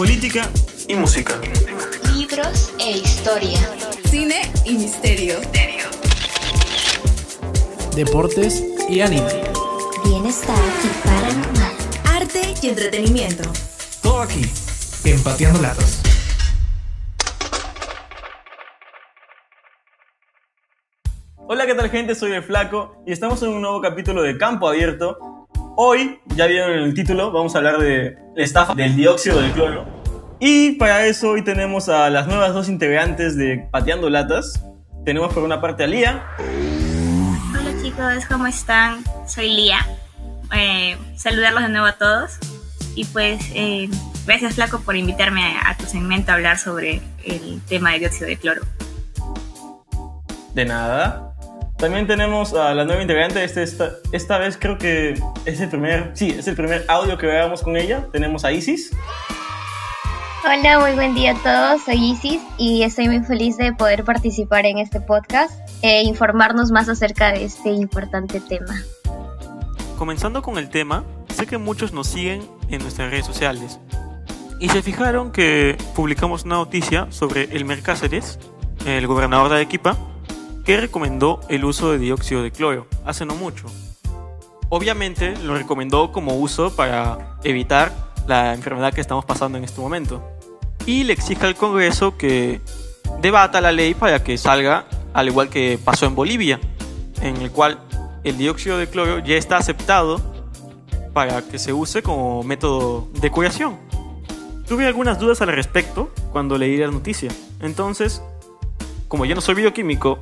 política 0.00 0.48
y 0.88 0.94
música. 0.94 1.38
Libros 2.14 2.72
e 2.78 2.92
historia. 2.92 3.58
Cine 4.06 4.50
y 4.64 4.78
misterio. 4.78 5.34
Deportes 7.94 8.64
y 8.88 9.02
anime. 9.02 9.28
Bienestar 10.02 10.56
y 10.82 11.06
paranormal. 11.06 11.72
Arte 12.16 12.54
y 12.62 12.68
entretenimiento. 12.70 13.42
Todo 14.02 14.22
aquí, 14.22 14.40
Empateando 15.04 15.60
Latas. 15.60 16.00
Hola, 21.36 21.66
¿qué 21.66 21.74
tal 21.74 21.90
gente? 21.90 22.14
Soy 22.14 22.32
el 22.32 22.42
Flaco 22.42 23.02
y 23.06 23.12
estamos 23.12 23.42
en 23.42 23.50
un 23.50 23.60
nuevo 23.60 23.82
capítulo 23.82 24.22
de 24.22 24.38
Campo 24.38 24.66
Abierto. 24.66 25.29
Hoy, 25.82 26.20
ya 26.36 26.46
vieron 26.46 26.72
el 26.72 26.92
título, 26.92 27.32
vamos 27.32 27.54
a 27.54 27.58
hablar 27.58 27.78
de 27.78 28.14
la 28.36 28.44
estafa 28.44 28.74
del 28.74 28.96
dióxido 28.96 29.40
de 29.40 29.50
cloro. 29.50 29.86
Y 30.38 30.72
para 30.72 31.06
eso 31.06 31.30
hoy 31.30 31.42
tenemos 31.42 31.88
a 31.88 32.10
las 32.10 32.26
nuevas 32.26 32.52
dos 32.52 32.68
integrantes 32.68 33.34
de 33.34 33.66
Pateando 33.70 34.10
Latas. 34.10 34.62
Tenemos 35.06 35.32
por 35.32 35.42
una 35.42 35.62
parte 35.62 35.84
a 35.84 35.86
Lía. 35.86 36.22
Hola 36.38 37.82
chicos, 37.82 38.26
¿cómo 38.28 38.46
están? 38.46 39.02
Soy 39.26 39.48
Lía. 39.56 39.78
Eh, 40.54 40.98
saludarlos 41.16 41.62
de 41.62 41.70
nuevo 41.70 41.86
a 41.86 41.92
todos. 41.92 42.32
Y 42.94 43.06
pues, 43.06 43.40
eh, 43.54 43.88
gracias 44.26 44.56
Flaco 44.56 44.80
por 44.80 44.96
invitarme 44.96 45.40
a, 45.42 45.70
a 45.70 45.78
tu 45.78 45.86
segmento 45.86 46.30
a 46.30 46.34
hablar 46.34 46.58
sobre 46.58 47.00
el 47.24 47.58
tema 47.66 47.92
de 47.92 48.00
dióxido 48.00 48.26
de 48.26 48.36
cloro. 48.36 48.60
De 50.52 50.66
nada. 50.66 51.29
También 51.80 52.06
tenemos 52.06 52.52
a 52.52 52.74
la 52.74 52.84
nueva 52.84 53.00
integrante. 53.00 53.42
Este, 53.42 53.62
esta, 53.62 53.92
esta 54.12 54.36
vez 54.36 54.58
creo 54.60 54.76
que 54.76 55.18
es 55.46 55.60
el 55.60 55.70
primer, 55.70 56.10
sí, 56.12 56.28
es 56.28 56.46
el 56.46 56.54
primer 56.54 56.84
audio 56.88 57.16
que 57.16 57.26
grabamos 57.26 57.62
con 57.62 57.74
ella. 57.78 58.06
Tenemos 58.12 58.44
a 58.44 58.52
Isis. 58.52 58.94
Hola, 60.44 60.78
muy 60.78 60.92
buen 60.92 61.14
día 61.14 61.30
a 61.32 61.34
todos. 61.36 61.82
Soy 61.84 62.10
Isis 62.10 62.42
y 62.58 62.82
estoy 62.82 63.08
muy 63.08 63.20
feliz 63.20 63.56
de 63.56 63.72
poder 63.72 64.04
participar 64.04 64.66
en 64.66 64.76
este 64.76 65.00
podcast 65.00 65.58
e 65.80 66.02
informarnos 66.02 66.70
más 66.70 66.86
acerca 66.90 67.32
de 67.32 67.44
este 67.44 67.70
importante 67.70 68.40
tema. 68.40 68.82
Comenzando 69.96 70.42
con 70.42 70.58
el 70.58 70.68
tema, 70.68 71.04
sé 71.34 71.46
que 71.46 71.56
muchos 71.56 71.94
nos 71.94 72.08
siguen 72.08 72.42
en 72.68 72.82
nuestras 72.82 73.10
redes 73.10 73.24
sociales 73.24 73.80
y 74.58 74.68
se 74.68 74.82
fijaron 74.82 75.32
que 75.32 75.78
publicamos 75.96 76.44
una 76.44 76.56
noticia 76.56 77.06
sobre 77.08 77.44
el 77.56 77.64
Mercáceres, 77.64 78.38
el 78.84 79.06
gobernador 79.06 79.48
de 79.48 79.54
Arequipa, 79.56 79.96
que 80.64 80.76
recomendó 80.76 81.40
el 81.48 81.64
uso 81.64 81.92
de 81.92 81.98
dióxido 81.98 82.42
de 82.42 82.50
cloro 82.50 82.86
hace 83.04 83.24
no 83.24 83.34
mucho. 83.34 83.66
Obviamente 84.68 85.36
lo 85.36 85.56
recomendó 85.56 86.12
como 86.12 86.36
uso 86.36 86.74
para 86.76 87.36
evitar 87.42 87.92
la 88.26 88.54
enfermedad 88.54 88.92
que 88.92 89.00
estamos 89.00 89.24
pasando 89.24 89.58
en 89.58 89.64
este 89.64 89.80
momento. 89.80 90.22
Y 90.86 91.04
le 91.04 91.12
exige 91.12 91.44
al 91.46 91.56
Congreso 91.56 92.16
que 92.16 92.60
debata 93.20 93.60
la 93.60 93.72
ley 93.72 93.94
para 93.94 94.22
que 94.22 94.38
salga, 94.38 94.86
al 95.12 95.28
igual 95.28 95.48
que 95.48 95.78
pasó 95.82 96.06
en 96.06 96.14
Bolivia, 96.14 96.60
en 97.20 97.36
el 97.38 97.50
cual 97.50 97.80
el 98.22 98.38
dióxido 98.38 98.78
de 98.78 98.88
cloro 98.88 99.18
ya 99.18 99.36
está 99.36 99.56
aceptado 99.56 100.20
para 101.12 101.42
que 101.42 101.58
se 101.58 101.72
use 101.72 102.02
como 102.02 102.42
método 102.42 103.08
de 103.20 103.30
curación. 103.30 103.76
Tuve 104.68 104.86
algunas 104.86 105.18
dudas 105.18 105.42
al 105.42 105.48
respecto 105.48 106.12
cuando 106.30 106.56
leí 106.56 106.76
la 106.76 106.86
noticia. 106.86 107.32
Entonces, 107.60 108.22
como 109.08 109.24
yo 109.24 109.34
no 109.34 109.40
soy 109.40 109.56
bioquímico 109.56 110.20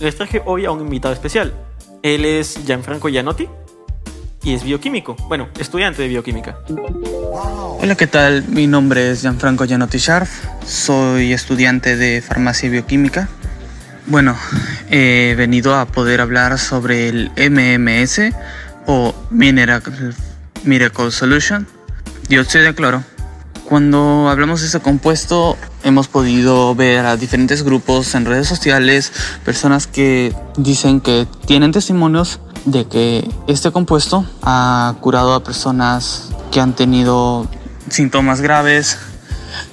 les 0.00 0.16
traje 0.16 0.42
hoy 0.44 0.64
a 0.64 0.70
un 0.70 0.80
invitado 0.80 1.14
especial. 1.14 1.52
Él 2.02 2.24
es 2.24 2.58
Gianfranco 2.66 3.08
Gianotti 3.08 3.48
y 4.42 4.54
es 4.54 4.62
bioquímico, 4.62 5.16
bueno, 5.28 5.48
estudiante 5.58 6.02
de 6.02 6.08
bioquímica. 6.08 6.58
Hola, 7.80 7.94
¿qué 7.96 8.06
tal? 8.06 8.44
Mi 8.48 8.66
nombre 8.66 9.10
es 9.10 9.22
Gianfranco 9.22 9.64
Gianotti 9.64 9.98
Scharf, 9.98 10.30
soy 10.64 11.32
estudiante 11.32 11.96
de 11.96 12.22
farmacia 12.22 12.68
y 12.68 12.70
bioquímica. 12.70 13.28
Bueno, 14.06 14.36
he 14.88 15.34
venido 15.36 15.74
a 15.74 15.86
poder 15.86 16.20
hablar 16.20 16.58
sobre 16.58 17.08
el 17.08 17.30
MMS 17.36 18.32
o 18.86 19.14
Miracle, 19.30 20.12
Miracle 20.62 21.10
Solution, 21.10 21.66
dióxido 22.28 22.64
de 22.64 22.74
cloro. 22.74 23.02
Cuando 23.68 24.28
hablamos 24.28 24.60
de 24.60 24.68
ese 24.68 24.78
compuesto, 24.78 25.56
hemos 25.82 26.06
podido 26.06 26.76
ver 26.76 27.04
a 27.04 27.16
diferentes 27.16 27.64
grupos 27.64 28.14
en 28.14 28.24
redes 28.24 28.46
sociales, 28.46 29.12
personas 29.44 29.88
que 29.88 30.32
dicen 30.56 31.00
que 31.00 31.26
tienen 31.46 31.72
testimonios 31.72 32.38
de 32.64 32.86
que 32.86 33.28
este 33.48 33.72
compuesto 33.72 34.24
ha 34.42 34.94
curado 35.00 35.34
a 35.34 35.42
personas 35.42 36.28
que 36.52 36.60
han 36.60 36.76
tenido 36.76 37.48
síntomas 37.90 38.40
graves, 38.40 38.98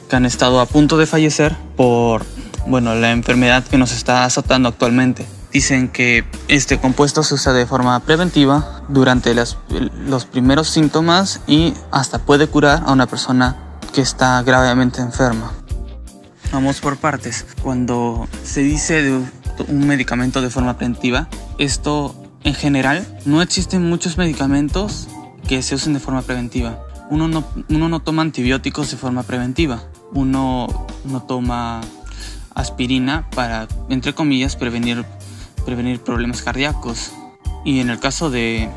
que 0.10 0.16
han 0.16 0.26
estado 0.26 0.60
a 0.60 0.66
punto 0.66 0.98
de 0.98 1.06
fallecer 1.06 1.56
por 1.76 2.26
bueno, 2.66 2.96
la 2.96 3.12
enfermedad 3.12 3.64
que 3.64 3.78
nos 3.78 3.92
está 3.92 4.26
azotando 4.26 4.70
actualmente. 4.70 5.28
Dicen 5.52 5.88
que 5.88 6.26
este 6.48 6.80
compuesto 6.80 7.22
se 7.22 7.36
usa 7.36 7.54
de 7.54 7.68
forma 7.68 8.00
preventiva 8.00 8.82
durante 8.88 9.36
los 9.36 10.26
primeros 10.26 10.68
síntomas 10.70 11.42
y 11.46 11.76
hasta 11.92 12.18
puede 12.18 12.48
curar 12.48 12.82
a 12.88 12.92
una 12.92 13.06
persona 13.06 13.56
que 13.94 14.02
está 14.02 14.42
gravemente 14.42 15.02
enferma. 15.02 15.52
Vamos 16.52 16.82
por 16.82 16.98
partes. 16.98 17.46
Cuando 17.62 18.28
se 18.44 18.62
dice 18.62 19.04
de 19.04 19.24
un 19.68 19.88
medicamento 19.88 20.42
de 20.42 20.50
forma 20.50 20.78
preventiva, 20.78 21.30
esto 21.60 22.16
en 22.44 22.56
general 22.56 23.06
no 23.26 23.42
existen 23.42 23.88
muchos 23.88 24.18
medicamentos 24.18 25.08
que 25.48 25.62
se 25.62 25.76
usen 25.76 25.94
de 25.94 26.00
forma 26.00 26.24
preventiva. 26.24 26.84
Uno 27.10 27.28
no, 27.28 27.44
uno 27.70 27.88
no 27.88 28.00
toma 28.00 28.24
antibióticos 28.24 28.90
de 28.90 28.98
forma 28.98 29.24
preventiva. 29.24 29.84
Uno 30.12 30.68
no 31.06 31.24
toma 31.24 31.82
aspirina 32.56 33.30
para, 33.36 33.68
entre 33.90 34.14
comillas, 34.14 34.56
prevenir, 34.56 35.06
prevenir 35.66 36.02
problemas 36.02 36.42
cardíacos. 36.42 37.12
Y 37.64 37.80
en 37.80 37.90
el 37.90 38.00
caso 38.00 38.32
de 38.32 38.70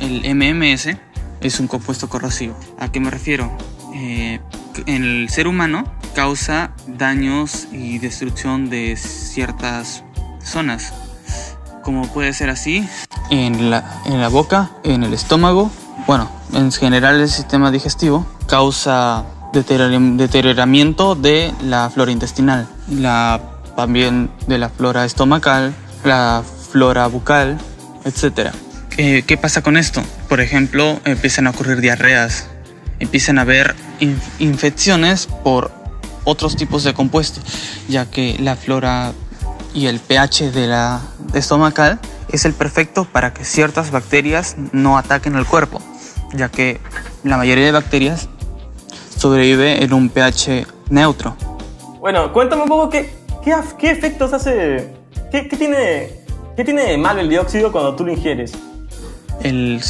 el 0.00 0.34
MMS, 0.34 0.96
es 1.40 1.60
un 1.60 1.68
compuesto 1.68 2.08
corrosivo. 2.08 2.56
¿A 2.78 2.90
qué 2.90 3.00
me 3.00 3.10
refiero? 3.10 3.50
Eh, 3.94 4.40
en 4.86 5.04
el 5.04 5.28
ser 5.30 5.46
humano 5.46 5.84
causa 6.14 6.72
daños 6.86 7.68
y 7.72 7.98
destrucción 7.98 8.68
de 8.68 8.96
ciertas 8.96 10.02
zonas. 10.42 10.92
Como 11.82 12.06
puede 12.12 12.32
ser 12.32 12.50
así, 12.50 12.88
en 13.30 13.70
la, 13.70 14.02
en 14.06 14.20
la 14.20 14.28
boca, 14.28 14.70
en 14.84 15.04
el 15.04 15.12
estómago, 15.12 15.70
bueno, 16.06 16.30
en 16.52 16.72
general 16.72 17.20
el 17.20 17.28
sistema 17.28 17.70
digestivo 17.70 18.26
causa 18.46 19.24
deterioramiento 19.52 21.14
de 21.14 21.52
la 21.62 21.88
flora 21.90 22.10
intestinal, 22.10 22.66
la, 22.90 23.40
también 23.76 24.30
de 24.46 24.58
la 24.58 24.70
flora 24.70 25.04
estomacal, 25.04 25.74
la 26.04 26.42
flora 26.70 27.06
bucal, 27.06 27.58
etc. 28.04 28.50
¿Qué, 28.90 29.24
¿Qué 29.26 29.36
pasa 29.36 29.62
con 29.62 29.76
esto? 29.76 30.02
Por 30.28 30.40
ejemplo, 30.40 31.00
empiezan 31.04 31.46
a 31.46 31.50
ocurrir 31.50 31.80
diarreas, 31.80 32.48
empiezan 33.00 33.38
a 33.38 33.42
haber 33.42 33.74
infecciones 34.38 35.26
por 35.26 35.70
otros 36.24 36.56
tipos 36.56 36.84
de 36.84 36.94
compuestos, 36.94 37.44
ya 37.88 38.10
que 38.10 38.36
la 38.38 38.56
flora 38.56 39.12
y 39.74 39.86
el 39.86 40.00
pH 40.00 40.52
de 40.52 40.66
la 40.66 41.00
estomacal 41.34 41.98
es 42.30 42.44
el 42.44 42.54
perfecto 42.54 43.04
para 43.04 43.34
que 43.34 43.44
ciertas 43.44 43.90
bacterias 43.90 44.56
no 44.72 44.96
ataquen 44.98 45.36
al 45.36 45.46
cuerpo, 45.46 45.80
ya 46.32 46.48
que 46.48 46.80
la 47.22 47.36
mayoría 47.36 47.64
de 47.64 47.72
bacterias 47.72 48.28
sobrevive 49.16 49.84
en 49.84 49.92
un 49.92 50.08
pH 50.08 50.66
neutro. 50.90 51.36
Bueno, 52.00 52.32
cuéntame 52.32 52.62
un 52.62 52.68
poco 52.68 52.90
qué, 52.90 53.14
qué, 53.42 53.54
qué 53.78 53.90
efectos 53.90 54.32
hace, 54.32 54.92
qué, 55.30 55.48
qué, 55.48 55.56
tiene, 55.56 56.10
qué 56.56 56.64
tiene 56.64 56.84
de 56.84 56.98
malo 56.98 57.20
el 57.20 57.28
dióxido 57.28 57.72
cuando 57.72 57.94
tú 57.94 58.04
lo 58.04 58.12
ingieres. 58.12 58.52
El 59.42 59.80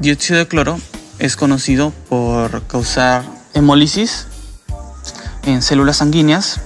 dióxido 0.00 0.38
de 0.38 0.48
cloro 0.48 0.78
es 1.18 1.36
conocido 1.36 1.92
por 2.08 2.66
causar 2.66 3.24
hemólisis 3.54 4.26
en 5.44 5.62
células 5.62 5.98
sanguíneas 5.98 6.60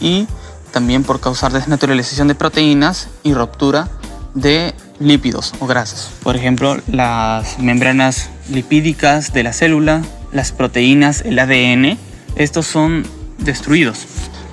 y 0.00 0.26
también 0.72 1.04
por 1.04 1.20
causar 1.20 1.52
desnaturalización 1.52 2.28
de 2.28 2.34
proteínas 2.34 3.08
y 3.22 3.34
ruptura 3.34 3.88
de 4.34 4.74
lípidos 4.98 5.54
o 5.60 5.66
grasas. 5.66 6.10
Por 6.22 6.36
ejemplo, 6.36 6.76
las 6.88 7.58
membranas 7.58 8.28
lipídicas 8.50 9.32
de 9.32 9.42
la 9.42 9.52
célula, 9.52 10.02
las 10.32 10.52
proteínas, 10.52 11.22
el 11.22 11.38
ADN, 11.38 11.98
estos 12.36 12.66
son 12.66 13.06
destruidos. 13.38 13.98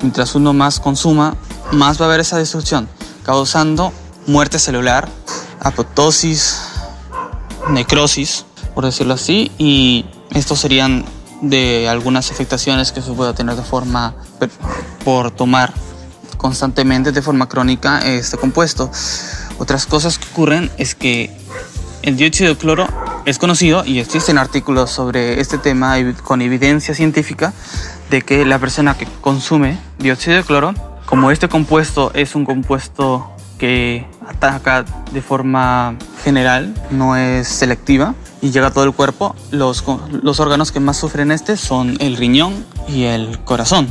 Mientras 0.01 0.35
uno 0.35 0.53
más 0.53 0.79
consuma, 0.79 1.35
más 1.71 1.99
va 1.99 2.05
a 2.05 2.07
haber 2.09 2.21
esa 2.21 2.37
destrucción, 2.37 2.87
causando 3.23 3.91
muerte 4.27 4.59
celular, 4.59 5.09
apoptosis, 5.59 6.61
necrosis 7.69 8.45
por 8.81 8.87
decirlo 8.87 9.13
así, 9.13 9.51
y 9.59 10.05
estos 10.31 10.59
serían 10.59 11.05
de 11.39 11.87
algunas 11.87 12.31
afectaciones 12.31 12.91
que 12.91 13.03
se 13.03 13.11
pueda 13.11 13.35
tener 13.35 13.55
de 13.55 13.61
forma 13.61 14.15
por 15.05 15.29
tomar 15.29 15.71
constantemente 16.37 17.11
de 17.11 17.21
forma 17.21 17.47
crónica 17.47 17.99
este 17.99 18.37
compuesto. 18.37 18.89
Otras 19.59 19.85
cosas 19.85 20.17
que 20.17 20.27
ocurren 20.31 20.71
es 20.79 20.95
que 20.95 21.29
el 22.01 22.17
dióxido 22.17 22.49
de 22.49 22.57
cloro 22.57 22.87
es 23.25 23.37
conocido 23.37 23.85
y 23.85 23.99
existen 23.99 24.39
artículos 24.39 24.89
sobre 24.89 25.39
este 25.39 25.59
tema 25.59 25.97
con 26.23 26.41
evidencia 26.41 26.95
científica 26.95 27.53
de 28.09 28.23
que 28.23 28.45
la 28.45 28.57
persona 28.57 28.97
que 28.97 29.05
consume 29.21 29.77
dióxido 29.99 30.37
de 30.37 30.43
cloro, 30.43 30.73
como 31.05 31.29
este 31.29 31.47
compuesto 31.47 32.09
es 32.15 32.33
un 32.33 32.45
compuesto 32.45 33.29
que 33.59 34.07
ataca 34.27 34.85
de 35.11 35.21
forma 35.21 35.97
general, 36.23 36.73
no 36.89 37.15
es 37.15 37.47
selectiva 37.47 38.15
y 38.41 38.51
llega 38.51 38.67
a 38.67 38.71
todo 38.71 38.83
el 38.83 38.93
cuerpo, 38.93 39.35
los, 39.51 39.83
los 40.11 40.39
órganos 40.39 40.71
que 40.71 40.79
más 40.79 40.97
sufren 40.97 41.31
este 41.31 41.57
son 41.57 41.95
el 41.99 42.17
riñón 42.17 42.65
y 42.87 43.03
el 43.03 43.39
corazón, 43.39 43.87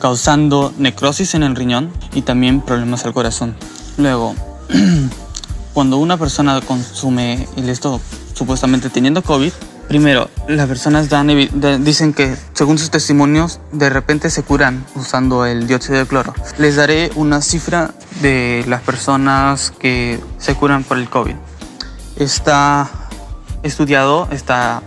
causando 0.00 0.72
necrosis 0.78 1.34
en 1.34 1.44
el 1.44 1.54
riñón 1.54 1.90
y 2.12 2.22
también 2.22 2.60
problemas 2.60 3.04
al 3.04 3.12
corazón. 3.12 3.54
Luego, 3.96 4.34
cuando 5.72 5.98
una 5.98 6.16
persona 6.16 6.60
consume 6.60 7.46
el 7.56 7.68
esto 7.68 8.00
supuestamente 8.34 8.90
teniendo 8.90 9.22
COVID, 9.22 9.52
primero, 9.86 10.28
las 10.48 10.66
personas 10.66 11.08
dan, 11.08 11.28
dicen 11.84 12.12
que 12.12 12.36
según 12.54 12.78
sus 12.78 12.90
testimonios, 12.90 13.60
de 13.72 13.90
repente 13.90 14.30
se 14.30 14.42
curan 14.42 14.84
usando 14.96 15.46
el 15.46 15.66
dióxido 15.66 15.98
de 15.98 16.06
cloro. 16.06 16.34
Les 16.58 16.76
daré 16.76 17.10
una 17.14 17.40
cifra 17.40 17.92
de 18.20 18.64
las 18.66 18.82
personas 18.82 19.70
que 19.70 20.18
se 20.38 20.54
curan 20.54 20.82
por 20.82 20.98
el 20.98 21.08
COVID. 21.08 21.34
Está 22.16 23.01
estudiado, 23.62 24.28
está 24.30 24.82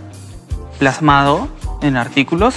plasmado 0.78 1.48
en 1.82 1.96
artículos 1.96 2.54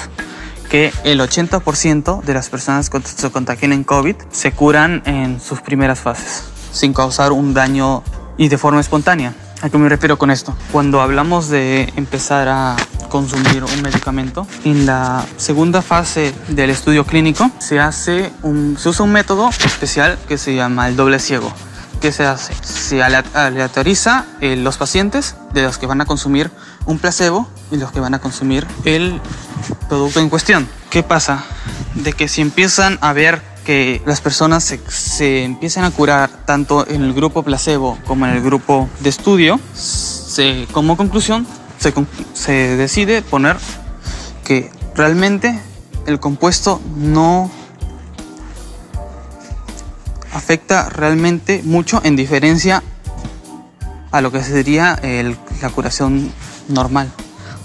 que 0.69 0.93
el 1.03 1.19
80% 1.19 2.21
de 2.21 2.33
las 2.33 2.49
personas 2.49 2.89
que 2.89 3.01
se 3.01 3.31
contagian 3.31 3.73
en 3.73 3.83
COVID 3.83 4.15
se 4.31 4.51
curan 4.51 5.01
en 5.05 5.41
sus 5.41 5.61
primeras 5.61 5.99
fases, 5.99 6.43
sin 6.71 6.93
causar 6.93 7.31
un 7.31 7.53
daño 7.53 8.03
y 8.37 8.47
de 8.49 8.57
forma 8.57 8.79
espontánea. 8.79 9.33
¿A 9.61 9.69
qué 9.69 9.77
me 9.77 9.89
refiero 9.89 10.17
con 10.17 10.31
esto? 10.31 10.55
Cuando 10.71 11.01
hablamos 11.01 11.49
de 11.49 11.91
empezar 11.97 12.47
a 12.47 12.77
consumir 13.09 13.63
un 13.63 13.81
medicamento, 13.81 14.47
en 14.63 14.85
la 14.85 15.25
segunda 15.35 15.81
fase 15.81 16.33
del 16.47 16.69
estudio 16.69 17.05
clínico 17.05 17.49
se, 17.59 17.79
hace 17.79 18.31
un, 18.43 18.77
se 18.79 18.89
usa 18.89 19.03
un 19.03 19.11
método 19.11 19.49
especial 19.49 20.17
que 20.27 20.37
se 20.37 20.55
llama 20.55 20.87
el 20.87 20.95
doble 20.95 21.19
ciego. 21.19 21.51
¿Qué 22.01 22.13
se 22.13 22.25
hace? 22.25 22.53
Se 22.61 23.03
aleatoriza 23.03 24.25
eh, 24.39 24.55
los 24.55 24.77
pacientes 24.77 25.35
de 25.53 25.63
los 25.63 25.77
que 25.77 25.85
van 25.85 25.99
a 25.99 26.05
consumir 26.05 26.49
un 26.85 26.97
placebo 26.97 27.49
y 27.71 27.77
los 27.77 27.91
que 27.91 27.99
van 27.99 28.13
a 28.13 28.19
consumir 28.19 28.65
el 28.85 29.19
producto 29.89 30.21
en 30.21 30.29
cuestión. 30.29 30.69
¿Qué 30.89 31.03
pasa? 31.03 31.43
De 31.95 32.13
que 32.13 32.29
si 32.29 32.41
empiezan 32.41 32.97
a 33.01 33.11
ver 33.11 33.41
que 33.65 34.01
las 34.05 34.21
personas 34.21 34.63
se, 34.63 35.43
empiezan 35.43 35.83
a 35.83 35.91
curar 35.91 36.29
tanto 36.45 36.87
en 36.87 37.03
el 37.03 37.13
grupo 37.13 37.43
placebo 37.43 37.97
como 38.07 38.25
en 38.25 38.33
el 38.33 38.41
grupo 38.41 38.89
de 39.01 39.09
estudio, 39.09 39.59
se, 39.73 40.67
como 40.71 40.95
conclusión 40.95 41.45
se, 41.79 41.93
se 42.33 42.77
decide 42.77 43.21
poner 43.21 43.57
que 44.45 44.71
realmente 44.95 45.59
el 46.05 46.19
compuesto 46.21 46.81
no 46.95 47.51
afecta 50.33 50.89
realmente 50.89 51.61
mucho 51.63 52.01
en 52.03 52.15
diferencia 52.15 52.83
a 54.11 54.21
lo 54.21 54.31
que 54.31 54.43
sería 54.43 54.93
el, 55.01 55.37
la 55.61 55.69
curación 55.69 56.31
normal. 56.67 57.11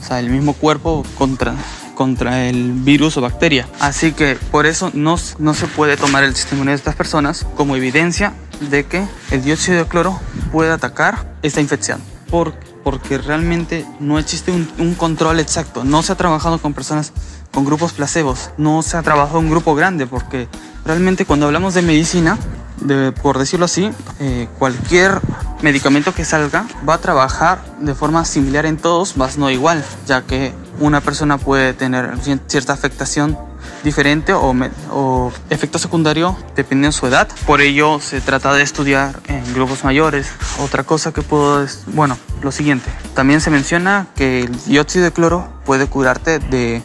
O 0.01 0.07
sea, 0.07 0.21
el 0.21 0.29
mismo 0.29 0.53
cuerpo 0.53 1.05
contra, 1.17 1.55
contra 1.95 2.47
el 2.47 2.73
virus 2.73 3.17
o 3.17 3.21
bacteria. 3.21 3.67
Así 3.81 4.13
que 4.13 4.37
por 4.51 4.67
eso 4.67 4.91
no, 4.93 5.17
no 5.39 5.55
se 5.55 5.67
puede 5.67 5.97
tomar 5.97 6.25
el 6.25 6.35
testimonio 6.35 6.73
de 6.73 6.77
estas 6.77 6.95
personas 6.95 7.47
como 7.57 7.77
evidencia 7.77 8.35
de 8.61 8.85
que 8.85 9.07
el 9.31 9.43
dióxido 9.43 9.79
de 9.79 9.87
cloro 9.87 10.21
puede 10.53 10.71
atacar 10.71 11.37
esta 11.43 11.61
infección. 11.61 12.01
Por, 12.31 12.55
porque 12.83 13.17
realmente 13.17 13.87
no 14.01 14.19
existe 14.19 14.51
un, 14.51 14.71
un 14.79 14.95
control 14.95 15.41
exacto. 15.41 15.85
No 15.85 16.03
se 16.03 16.13
ha 16.13 16.17
trabajado 16.17 16.61
con 16.61 16.75
personas 16.75 17.13
con 17.53 17.65
grupos 17.65 17.93
placebos. 17.93 18.51
No 18.59 18.83
se 18.83 18.97
ha 18.97 19.03
trabajado 19.03 19.39
un 19.39 19.49
grupo 19.49 19.75
grande 19.75 20.07
porque 20.07 20.49
realmente 20.85 21.25
cuando 21.25 21.47
hablamos 21.47 21.73
de 21.73 21.83
medicina, 21.83 22.37
de, 22.85 23.13
por 23.13 23.39
decirlo 23.39 23.65
así, 23.65 23.91
eh, 24.21 24.49
cualquier 24.59 25.21
medicamento 25.63 26.15
que 26.15 26.25
salga 26.25 26.67
va 26.89 26.95
a 26.95 26.99
trabajar 26.99 27.65
de 27.81 27.95
forma 27.95 28.25
similar 28.25 28.67
en 28.67 28.77
todos, 28.77 29.17
más 29.17 29.39
no 29.39 29.51
igual, 29.51 29.85
ya 30.07 30.23
que 30.23 30.53
una 30.79 31.01
persona 31.01 31.39
puede 31.39 31.73
tener 31.73 32.13
cierta 32.47 32.73
afectación 32.73 33.37
diferente 33.83 34.33
o, 34.33 34.55
o, 34.91 35.33
efecto 35.51 35.79
secundario 35.79 36.37
dependiendo 36.55 36.89
de 36.89 36.99
su 36.99 37.07
edad. 37.07 37.29
Por 37.47 37.61
ello 37.61 38.01
se 38.01 38.21
trata 38.21 38.53
de 38.53 38.63
estudiar 38.63 39.21
en 39.27 39.55
grupos 39.55 39.85
mayores. 39.85 40.31
Otra 40.61 40.85
cosa 40.85 41.13
que 41.13 41.23
puedo... 41.23 41.67
Bueno, 41.89 42.19
lo 42.43 42.53
siguiente. 42.53 42.91
También 43.15 43.41
se 43.41 43.51
menciona 43.51 44.07
que 44.15 44.43
el 44.43 44.65
dióxido 44.65 45.05
de 45.05 45.13
cloro 45.13 45.49
puede 45.65 45.87
curarte 45.87 46.39
de 46.39 46.83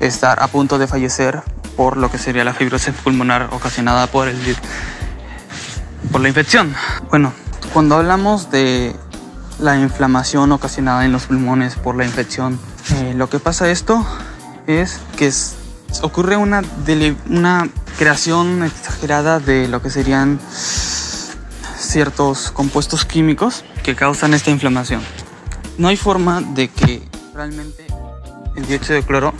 estar 0.00 0.42
a 0.42 0.48
punto 0.48 0.78
de 0.78 0.86
fallecer 0.86 1.42
por 1.76 1.96
lo 1.96 2.10
que 2.10 2.18
sería 2.18 2.44
la 2.44 2.54
fibrosis 2.54 2.94
pulmonar 2.94 3.48
ocasionada 3.52 4.06
por, 4.06 4.28
el, 4.28 4.38
por 6.10 6.20
la 6.20 6.28
infección. 6.28 6.74
Bueno, 7.10 7.32
cuando 7.72 7.96
hablamos 7.96 8.50
de 8.50 8.94
la 9.58 9.78
inflamación 9.78 10.52
ocasionada 10.52 11.04
en 11.04 11.12
los 11.12 11.26
pulmones 11.26 11.74
por 11.76 11.96
la 11.96 12.04
infección, 12.04 12.58
eh, 12.94 13.14
lo 13.16 13.28
que 13.28 13.38
pasa 13.38 13.70
esto 13.70 14.04
es 14.66 15.00
que 15.16 15.32
ocurre 16.02 16.36
una, 16.36 16.62
una 17.28 17.68
creación 17.98 18.62
exagerada 18.64 19.40
de 19.40 19.68
lo 19.68 19.82
que 19.82 19.90
serían 19.90 20.40
ciertos 21.78 22.50
compuestos 22.50 23.04
químicos 23.04 23.64
que 23.82 23.94
causan 23.94 24.34
esta 24.34 24.50
inflamación. 24.50 25.02
No 25.78 25.88
hay 25.88 25.96
forma 25.96 26.40
de 26.40 26.68
que 26.68 27.06
realmente 27.34 27.86
el 28.56 28.66
dióxido 28.66 28.94
de 28.96 29.02
cloro 29.02 29.34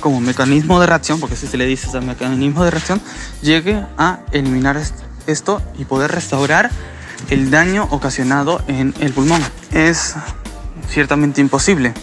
como 0.00 0.20
mecanismo 0.20 0.78
de 0.80 0.86
reacción, 0.86 1.20
porque 1.20 1.36
si 1.36 1.46
se 1.46 1.56
le 1.56 1.66
dice 1.66 1.88
ese 1.88 2.00
mecanismo 2.00 2.64
de 2.64 2.70
reacción, 2.70 3.00
llegue 3.42 3.84
a 3.98 4.20
eliminar 4.32 4.76
esto 5.26 5.62
y 5.78 5.84
poder 5.84 6.12
restaurar 6.12 6.70
el 7.30 7.50
daño 7.50 7.88
ocasionado 7.90 8.62
en 8.68 8.94
el 9.00 9.12
pulmón. 9.12 9.42
Es 9.72 10.14
ciertamente 10.88 11.40
imposible. 11.40 11.94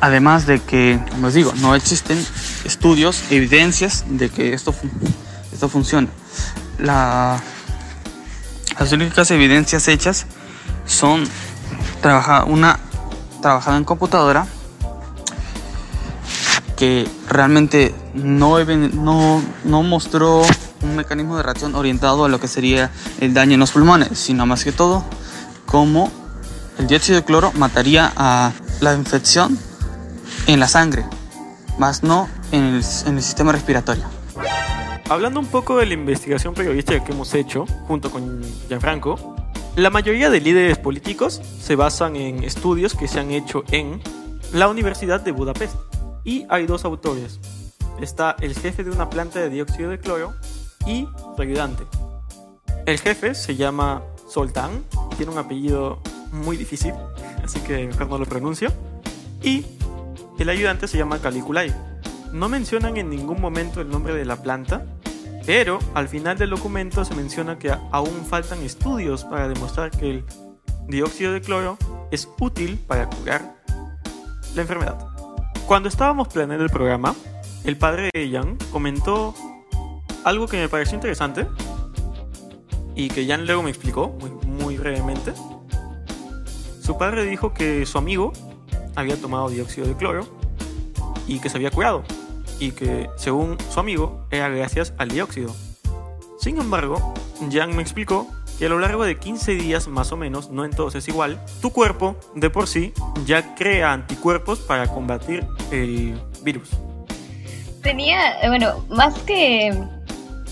Además 0.00 0.46
de 0.46 0.60
que, 0.60 1.00
como 1.10 1.28
os 1.28 1.34
digo, 1.34 1.52
no 1.56 1.74
existen 1.74 2.18
estudios, 2.64 3.22
evidencias 3.30 4.04
de 4.08 4.28
que 4.28 4.52
esto, 4.52 4.74
esto 5.52 5.68
funciona. 5.68 6.08
La, 6.78 7.40
las 8.78 8.92
únicas 8.92 9.30
evidencias 9.30 9.88
hechas 9.88 10.26
son 10.84 11.24
trabaja, 12.02 12.44
una 12.44 12.78
trabajada 13.40 13.78
en 13.78 13.84
computadora 13.84 14.46
que 16.76 17.08
realmente 17.28 17.94
no, 18.12 18.62
no, 18.62 19.42
no 19.64 19.82
mostró 19.82 20.42
un 20.86 20.96
mecanismo 20.96 21.36
de 21.36 21.42
reacción 21.42 21.74
orientado 21.74 22.24
a 22.24 22.28
lo 22.28 22.40
que 22.40 22.48
sería 22.48 22.90
el 23.20 23.34
daño 23.34 23.54
en 23.54 23.60
los 23.60 23.72
pulmones, 23.72 24.18
sino 24.18 24.46
más 24.46 24.64
que 24.64 24.72
todo 24.72 25.04
cómo 25.66 26.10
el 26.78 26.86
dióxido 26.86 27.18
de 27.18 27.24
cloro 27.24 27.52
mataría 27.54 28.12
a 28.16 28.52
la 28.80 28.94
infección 28.94 29.58
en 30.46 30.60
la 30.60 30.68
sangre, 30.68 31.04
más 31.78 32.02
no 32.02 32.28
en 32.52 32.62
el, 32.62 32.84
en 33.06 33.16
el 33.16 33.22
sistema 33.22 33.52
respiratorio. 33.52 34.04
Hablando 35.08 35.38
un 35.38 35.46
poco 35.46 35.78
de 35.78 35.86
la 35.86 35.94
investigación 35.94 36.54
periodística 36.54 37.04
que 37.04 37.12
hemos 37.12 37.32
hecho 37.34 37.64
junto 37.86 38.10
con 38.10 38.42
Gianfranco, 38.68 39.36
la 39.76 39.90
mayoría 39.90 40.30
de 40.30 40.40
líderes 40.40 40.78
políticos 40.78 41.40
se 41.60 41.76
basan 41.76 42.16
en 42.16 42.42
estudios 42.42 42.94
que 42.94 43.08
se 43.08 43.20
han 43.20 43.30
hecho 43.30 43.62
en 43.70 44.00
la 44.52 44.68
Universidad 44.68 45.20
de 45.20 45.32
Budapest. 45.32 45.74
Y 46.24 46.46
hay 46.48 46.66
dos 46.66 46.84
autores. 46.84 47.38
Está 48.00 48.36
el 48.40 48.54
jefe 48.54 48.84
de 48.84 48.90
una 48.90 49.10
planta 49.10 49.38
de 49.38 49.50
dióxido 49.50 49.90
de 49.90 49.98
cloro 49.98 50.34
y 50.86 51.08
su 51.34 51.42
ayudante. 51.42 51.84
El 52.86 52.98
jefe 52.98 53.34
se 53.34 53.56
llama 53.56 54.02
Soltán 54.28 54.84
tiene 55.16 55.32
un 55.32 55.38
apellido 55.38 55.98
muy 56.30 56.56
difícil, 56.56 56.92
así 57.42 57.60
que 57.60 57.86
mejor 57.86 58.08
no 58.08 58.18
lo 58.18 58.26
pronuncio. 58.26 58.72
Y 59.42 59.64
el 60.38 60.48
ayudante 60.48 60.88
se 60.88 60.98
llama 60.98 61.18
Caliculay. 61.18 61.74
No 62.32 62.48
mencionan 62.48 62.96
en 62.96 63.08
ningún 63.08 63.40
momento 63.40 63.80
el 63.80 63.88
nombre 63.88 64.14
de 64.14 64.24
la 64.24 64.42
planta, 64.42 64.84
pero 65.46 65.78
al 65.94 66.08
final 66.08 66.36
del 66.36 66.50
documento 66.50 67.04
se 67.04 67.14
menciona 67.14 67.58
que 67.58 67.70
aún 67.70 68.26
faltan 68.28 68.62
estudios 68.62 69.24
para 69.24 69.48
demostrar 69.48 69.90
que 69.90 70.10
el 70.10 70.24
dióxido 70.88 71.32
de 71.32 71.40
cloro 71.40 71.78
es 72.10 72.28
útil 72.38 72.78
para 72.86 73.08
curar 73.08 73.56
la 74.54 74.62
enfermedad. 74.62 74.98
Cuando 75.66 75.88
estábamos 75.88 76.28
planeando 76.28 76.64
el 76.64 76.70
programa, 76.70 77.14
el 77.64 77.76
padre 77.76 78.10
de 78.12 78.30
Jan 78.30 78.56
comentó 78.70 79.34
algo 80.26 80.48
que 80.48 80.56
me 80.56 80.68
pareció 80.68 80.96
interesante 80.96 81.46
y 82.96 83.08
que 83.08 83.26
Jan 83.26 83.46
luego 83.46 83.62
me 83.62 83.70
explicó 83.70 84.08
muy, 84.44 84.76
brevemente. 84.76 85.32
Su 86.82 86.98
padre 86.98 87.24
dijo 87.24 87.54
que 87.54 87.86
su 87.86 87.96
amigo 87.96 88.32
había 88.96 89.16
tomado 89.16 89.48
dióxido 89.48 89.86
de 89.86 89.96
cloro 89.96 90.26
y 91.28 91.38
que 91.38 91.48
se 91.48 91.58
había 91.58 91.70
curado 91.70 92.02
y 92.58 92.72
que 92.72 93.08
según 93.16 93.56
su 93.70 93.78
amigo 93.78 94.26
era 94.32 94.48
gracias 94.48 94.94
al 94.98 95.10
dióxido. 95.10 95.54
Sin 96.40 96.58
embargo, 96.58 97.14
Jan 97.52 97.76
me 97.76 97.82
explicó 97.82 98.26
que 98.58 98.66
a 98.66 98.68
lo 98.68 98.80
largo 98.80 99.04
de 99.04 99.18
15 99.18 99.52
días 99.54 99.86
más 99.86 100.10
o 100.10 100.16
menos, 100.16 100.50
no 100.50 100.64
en 100.64 100.72
todos 100.72 100.96
es 100.96 101.06
igual, 101.06 101.40
tu 101.62 101.70
cuerpo 101.70 102.16
de 102.34 102.50
por 102.50 102.66
sí 102.66 102.92
ya 103.26 103.54
crea 103.54 103.92
anticuerpos 103.92 104.58
para 104.58 104.88
combatir 104.88 105.46
el 105.70 106.20
virus. 106.42 106.70
Tenía, 107.82 108.40
eh, 108.40 108.48
bueno, 108.48 108.84
más 108.88 109.16
que, 109.20 109.72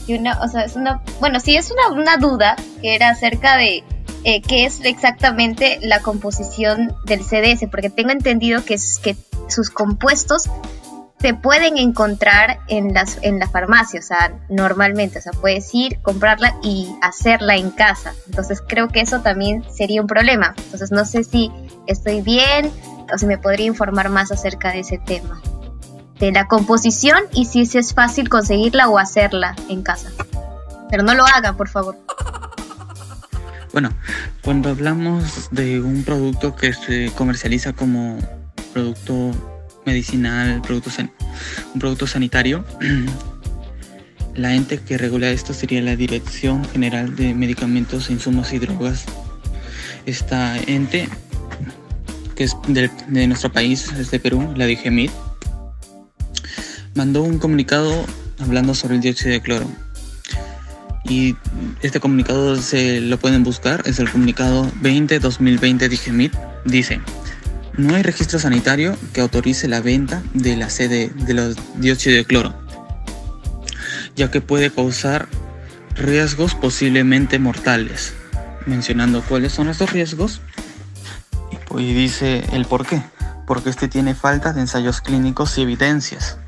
que 0.06 0.18
una, 0.18 0.40
o 0.40 0.48
sea, 0.48 0.64
es 0.64 0.76
una, 0.76 1.02
bueno, 1.20 1.40
sí 1.40 1.56
es 1.56 1.70
una, 1.70 2.00
una 2.00 2.16
duda 2.16 2.56
que 2.80 2.94
era 2.94 3.10
acerca 3.10 3.56
de 3.56 3.84
eh, 4.24 4.40
qué 4.40 4.64
es 4.64 4.80
exactamente 4.84 5.78
la 5.82 6.00
composición 6.00 6.94
del 7.04 7.22
CDS, 7.22 7.68
porque 7.70 7.90
tengo 7.90 8.10
entendido 8.10 8.64
que, 8.64 8.74
es, 8.74 8.98
que 8.98 9.16
sus 9.48 9.70
compuestos 9.70 10.48
se 11.20 11.34
pueden 11.34 11.78
encontrar 11.78 12.58
en, 12.68 12.92
las, 12.92 13.18
en 13.22 13.38
la 13.38 13.48
farmacia, 13.48 14.00
o 14.00 14.02
sea, 14.02 14.34
normalmente, 14.50 15.18
o 15.18 15.22
sea, 15.22 15.32
puedes 15.32 15.74
ir, 15.74 15.98
comprarla 16.00 16.56
y 16.62 16.94
hacerla 17.00 17.56
en 17.56 17.70
casa. 17.70 18.12
Entonces 18.26 18.62
creo 18.66 18.88
que 18.88 19.00
eso 19.00 19.20
también 19.20 19.64
sería 19.72 20.02
un 20.02 20.06
problema. 20.06 20.54
Entonces 20.64 20.90
no 20.90 21.06
sé 21.06 21.24
si 21.24 21.50
estoy 21.86 22.20
bien 22.20 22.70
o 23.12 23.16
si 23.16 23.24
me 23.24 23.38
podría 23.38 23.66
informar 23.66 24.10
más 24.10 24.32
acerca 24.32 24.72
de 24.72 24.80
ese 24.80 24.98
tema. 24.98 25.40
De 26.24 26.32
la 26.32 26.48
composición 26.48 27.18
y 27.34 27.44
si 27.44 27.60
es 27.60 27.92
fácil 27.92 28.30
conseguirla 28.30 28.88
o 28.88 28.98
hacerla 28.98 29.54
en 29.68 29.82
casa. 29.82 30.08
Pero 30.88 31.02
no 31.02 31.14
lo 31.14 31.26
hagan, 31.26 31.54
por 31.54 31.68
favor. 31.68 31.98
Bueno, 33.74 33.90
cuando 34.42 34.70
hablamos 34.70 35.48
de 35.50 35.82
un 35.82 36.02
producto 36.02 36.56
que 36.56 36.72
se 36.72 37.12
comercializa 37.14 37.74
como 37.74 38.16
producto 38.72 39.32
medicinal, 39.84 40.62
producto 40.62 40.88
un 41.74 41.80
producto 41.80 42.06
sanitario, 42.06 42.64
la 44.34 44.54
ente 44.54 44.78
que 44.78 44.96
regula 44.96 45.28
esto 45.28 45.52
sería 45.52 45.82
la 45.82 45.94
Dirección 45.94 46.64
General 46.64 47.14
de 47.16 47.34
Medicamentos, 47.34 48.08
Insumos 48.08 48.54
y 48.54 48.60
Drogas. 48.60 49.04
Esta 50.06 50.56
ente, 50.56 51.06
que 52.34 52.44
es 52.44 52.56
de, 52.66 52.88
nuestro 53.26 53.52
país, 53.52 53.92
es 53.92 54.10
de 54.10 54.18
Perú, 54.18 54.54
la 54.56 54.66
DGMID, 54.66 55.10
mandó 56.94 57.22
un 57.22 57.38
comunicado 57.38 58.04
hablando 58.40 58.74
sobre 58.74 58.96
el 58.96 59.00
dióxido 59.00 59.32
de 59.32 59.40
cloro. 59.40 59.70
Y 61.04 61.36
este 61.82 62.00
comunicado 62.00 62.56
se 62.56 63.00
lo 63.00 63.18
pueden 63.18 63.44
buscar, 63.44 63.82
es 63.84 63.98
el 63.98 64.10
comunicado 64.10 64.70
20-2020 64.82 65.88
DGMID. 65.88 66.32
Dice, 66.64 67.00
no 67.76 67.94
hay 67.94 68.02
registro 68.02 68.38
sanitario 68.38 68.96
que 69.12 69.20
autorice 69.20 69.68
la 69.68 69.80
venta 69.80 70.22
de 70.32 70.56
la 70.56 70.70
sede 70.70 71.10
de 71.14 71.34
los 71.34 71.56
dióxido 71.76 72.16
de 72.16 72.24
cloro, 72.24 72.54
ya 74.16 74.30
que 74.30 74.40
puede 74.40 74.70
causar 74.70 75.28
riesgos 75.94 76.54
posiblemente 76.54 77.38
mortales. 77.38 78.14
Mencionando 78.66 79.22
cuáles 79.22 79.52
son 79.52 79.68
estos 79.68 79.92
riesgos 79.92 80.40
y 81.76 81.92
dice 81.92 82.44
el 82.52 82.64
por 82.64 82.86
qué. 82.86 83.02
Porque 83.46 83.68
este 83.68 83.88
tiene 83.88 84.14
falta 84.14 84.54
de 84.54 84.62
ensayos 84.62 85.02
clínicos 85.02 85.58
y 85.58 85.62
evidencias. 85.62 86.38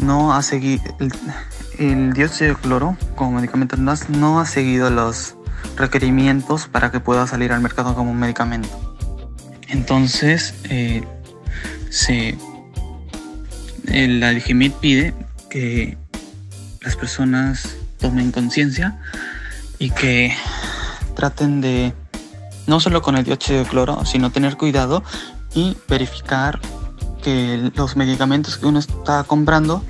No 0.00 0.34
ha 0.34 0.42
seguido 0.42 0.82
el, 0.98 1.12
el 1.80 2.12
dióxido 2.12 2.54
de 2.54 2.60
cloro 2.60 2.96
como 3.16 3.32
medicamento 3.32 3.76
no, 3.76 4.40
ha 4.40 4.46
seguido 4.46 4.90
los 4.90 5.34
requerimientos 5.76 6.66
para 6.66 6.90
que 6.90 7.00
pueda 7.00 7.26
salir 7.26 7.52
al 7.52 7.60
mercado 7.60 7.94
como 7.94 8.10
un 8.10 8.18
medicamento. 8.18 8.68
Entonces, 9.68 10.54
eh, 10.64 11.02
se, 11.88 12.36
DGMIT 13.84 14.74
pide 14.74 15.14
que 15.48 15.96
las 16.82 16.96
personas 16.96 17.76
tomen 17.98 18.30
conciencia 18.30 18.98
y 19.78 19.90
que 19.90 20.34
traten 21.14 21.60
de, 21.60 21.94
no 22.66 22.80
solo 22.80 23.00
con 23.00 23.16
el 23.16 23.24
dióxido 23.24 23.60
de 23.60 23.66
cloro, 23.66 24.04
sino 24.04 24.30
tener 24.30 24.56
cuidado 24.56 25.02
y 25.54 25.76
verificar 25.88 26.60
que 27.20 27.70
los 27.74 27.96
medicamentos 27.96 28.56
que 28.56 28.66
uno 28.66 28.78
está 28.78 29.24
comprando 29.24 29.82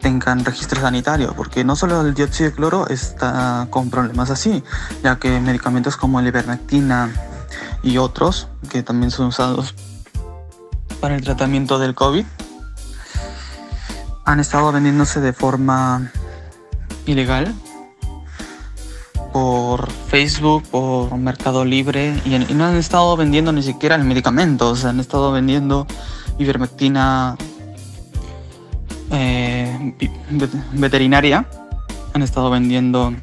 tengan 0.00 0.44
registro 0.44 0.80
sanitario, 0.80 1.34
porque 1.36 1.64
no 1.64 1.74
solo 1.74 2.00
el 2.02 2.14
dióxido 2.14 2.50
de 2.50 2.56
cloro 2.56 2.88
está 2.88 3.66
con 3.70 3.90
problemas 3.90 4.30
así, 4.30 4.62
ya 5.02 5.16
que 5.16 5.40
medicamentos 5.40 5.96
como 5.96 6.20
la 6.20 6.28
ivermectina 6.28 7.12
y 7.82 7.98
otros 7.98 8.48
que 8.70 8.82
también 8.82 9.10
son 9.10 9.26
usados 9.26 9.74
para 11.00 11.16
el 11.16 11.22
tratamiento 11.22 11.78
del 11.78 11.94
COVID 11.94 12.24
han 14.24 14.40
estado 14.40 14.72
vendiéndose 14.72 15.20
de 15.20 15.32
forma 15.32 16.10
ilegal 17.06 17.54
por 19.32 19.90
Facebook, 20.08 20.64
por 20.70 21.16
Mercado 21.16 21.64
Libre 21.64 22.20
y, 22.24 22.38
no 22.54 22.64
han 22.64 22.76
estado 22.76 23.16
vendiendo 23.16 23.52
ni 23.52 23.62
siquiera 23.62 23.94
el 23.94 24.04
medicamento, 24.04 24.70
o 24.70 24.86
han 24.86 24.98
estado 24.98 25.30
vendiendo 25.30 25.86
ivermectina 26.38 27.36
eh, 29.10 29.94
veterinaria, 30.72 31.46
han 32.12 32.22
estado 32.22 32.50
vendiendo 32.50 33.14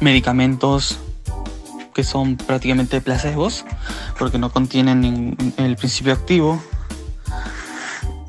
medicamentos 0.00 0.98
que 1.94 2.04
son 2.04 2.36
prácticamente 2.36 3.00
placebos 3.00 3.64
porque 4.18 4.38
no 4.38 4.50
contienen 4.50 5.36
el 5.56 5.76
principio 5.76 6.12
activo. 6.12 6.60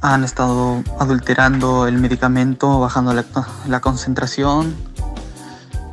Han 0.01 0.23
estado 0.23 0.83
adulterando 0.99 1.87
el 1.87 1.97
medicamento, 1.97 2.79
bajando 2.79 3.13
la, 3.13 3.25
la 3.67 3.81
concentración, 3.81 4.75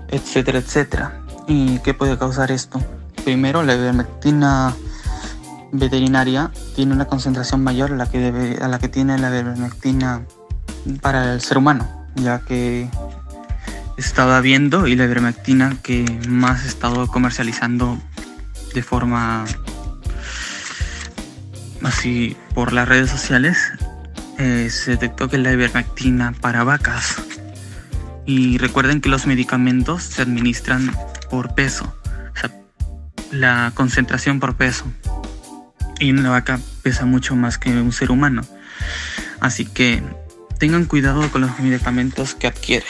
etcétera, 0.08 0.58
etcétera. 0.58 1.20
¿Y 1.48 1.78
qué 1.78 1.94
puede 1.94 2.16
causar 2.16 2.52
esto? 2.52 2.80
Primero, 3.24 3.62
la 3.62 3.74
ivermectina 3.74 4.74
veterinaria 5.74 6.50
tiene 6.74 6.94
una 6.94 7.06
concentración 7.06 7.62
mayor 7.62 7.92
a 7.92 7.96
la 7.96 8.06
que, 8.06 8.18
debe, 8.18 8.58
a 8.62 8.68
la 8.68 8.78
que 8.78 8.88
tiene 8.88 9.18
la 9.18 9.28
ivermectina 9.28 10.22
para 11.00 11.34
el 11.34 11.40
ser 11.40 11.58
humano, 11.58 12.06
ya 12.14 12.40
que 12.40 12.88
estaba 13.96 14.40
viendo 14.40 14.86
y 14.86 14.96
la 14.96 15.04
ivermectina 15.04 15.76
que 15.82 16.04
más 16.28 16.64
he 16.64 16.68
estado 16.68 17.06
comercializando 17.06 17.98
de 18.74 18.82
forma 18.82 19.44
así 21.82 22.36
por 22.54 22.72
las 22.72 22.88
redes 22.88 23.10
sociales 23.10 23.72
eh, 24.38 24.68
se 24.70 24.92
detectó 24.92 25.28
que 25.28 25.38
la 25.38 25.52
ivermectina 25.52 26.34
para 26.40 26.64
vacas 26.64 27.16
y 28.26 28.58
recuerden 28.58 29.00
que 29.00 29.08
los 29.08 29.26
medicamentos 29.26 30.02
se 30.02 30.22
administran 30.22 30.90
por 31.30 31.54
peso 31.54 31.94
la 33.30 33.72
concentración 33.74 34.40
por 34.40 34.56
peso 34.56 34.84
y 36.00 36.10
una 36.10 36.30
vaca 36.30 36.60
pesa 36.82 37.04
mucho 37.04 37.36
más 37.36 37.58
que 37.58 37.70
un 37.70 37.92
ser 37.92 38.10
humano 38.10 38.42
así 39.40 39.64
que 39.64 40.02
tengan 40.58 40.84
cuidado 40.84 41.30
con 41.30 41.40
los 41.42 41.58
medicamentos 41.60 42.34
que 42.34 42.46
adquieren 42.46 42.88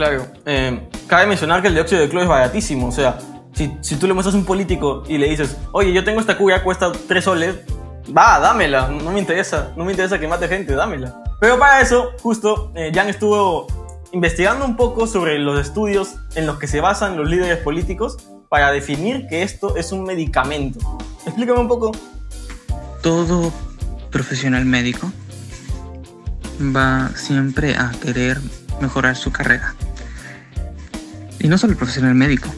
Claro, 0.00 0.26
eh, 0.46 0.88
cabe 1.08 1.26
mencionar 1.26 1.60
que 1.60 1.68
el 1.68 1.74
dióxido 1.74 2.00
de 2.00 2.08
cloro 2.08 2.22
es 2.22 2.28
baratísimo. 2.30 2.86
O 2.86 2.90
sea, 2.90 3.18
si, 3.52 3.70
si 3.82 3.96
tú 3.96 4.06
le 4.06 4.14
muestras 4.14 4.34
a 4.34 4.38
un 4.38 4.46
político 4.46 5.02
y 5.06 5.18
le 5.18 5.28
dices, 5.28 5.58
oye, 5.72 5.92
yo 5.92 6.02
tengo 6.04 6.20
esta 6.20 6.38
cura, 6.38 6.62
cuesta 6.62 6.90
3 7.06 7.22
soles, 7.22 7.56
va, 8.16 8.38
dámela, 8.40 8.88
no 8.88 9.12
me 9.12 9.20
interesa, 9.20 9.74
no 9.76 9.84
me 9.84 9.90
interesa 9.90 10.18
que 10.18 10.26
mate 10.26 10.48
gente, 10.48 10.74
dámela. 10.74 11.22
Pero 11.38 11.58
para 11.58 11.82
eso, 11.82 12.12
justo, 12.22 12.72
eh, 12.76 12.90
Jan 12.94 13.10
estuvo 13.10 13.66
investigando 14.12 14.64
un 14.64 14.74
poco 14.74 15.06
sobre 15.06 15.38
los 15.38 15.60
estudios 15.60 16.14
en 16.34 16.46
los 16.46 16.58
que 16.58 16.66
se 16.66 16.80
basan 16.80 17.18
los 17.18 17.28
líderes 17.28 17.58
políticos 17.58 18.16
para 18.48 18.72
definir 18.72 19.26
que 19.28 19.42
esto 19.42 19.76
es 19.76 19.92
un 19.92 20.04
medicamento. 20.04 20.78
Explícame 21.26 21.60
un 21.60 21.68
poco. 21.68 21.92
todo 23.02 23.52
profesional 24.10 24.64
médico 24.64 25.12
va 26.60 27.10
siempre 27.14 27.76
a 27.76 27.90
querer 27.90 28.40
mejorar 28.80 29.16
su 29.16 29.32
carrera. 29.32 29.74
Y 31.38 31.48
no 31.48 31.56
solo 31.56 31.72
el 31.72 31.78
profesional 31.78 32.14
médico, 32.14 32.48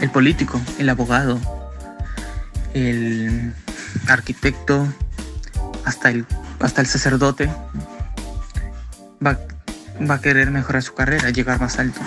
el 0.00 0.10
político, 0.10 0.60
el 0.78 0.88
abogado, 0.88 1.40
el 2.74 3.52
arquitecto, 4.06 4.86
hasta 5.84 6.10
el, 6.10 6.26
hasta 6.60 6.80
el 6.80 6.86
sacerdote 6.86 7.50
va, 9.24 9.38
va 10.08 10.14
a 10.14 10.20
querer 10.20 10.50
mejorar 10.50 10.82
su 10.82 10.94
carrera, 10.94 11.30
llegar 11.30 11.60
más 11.60 11.78
alto. 11.78 12.00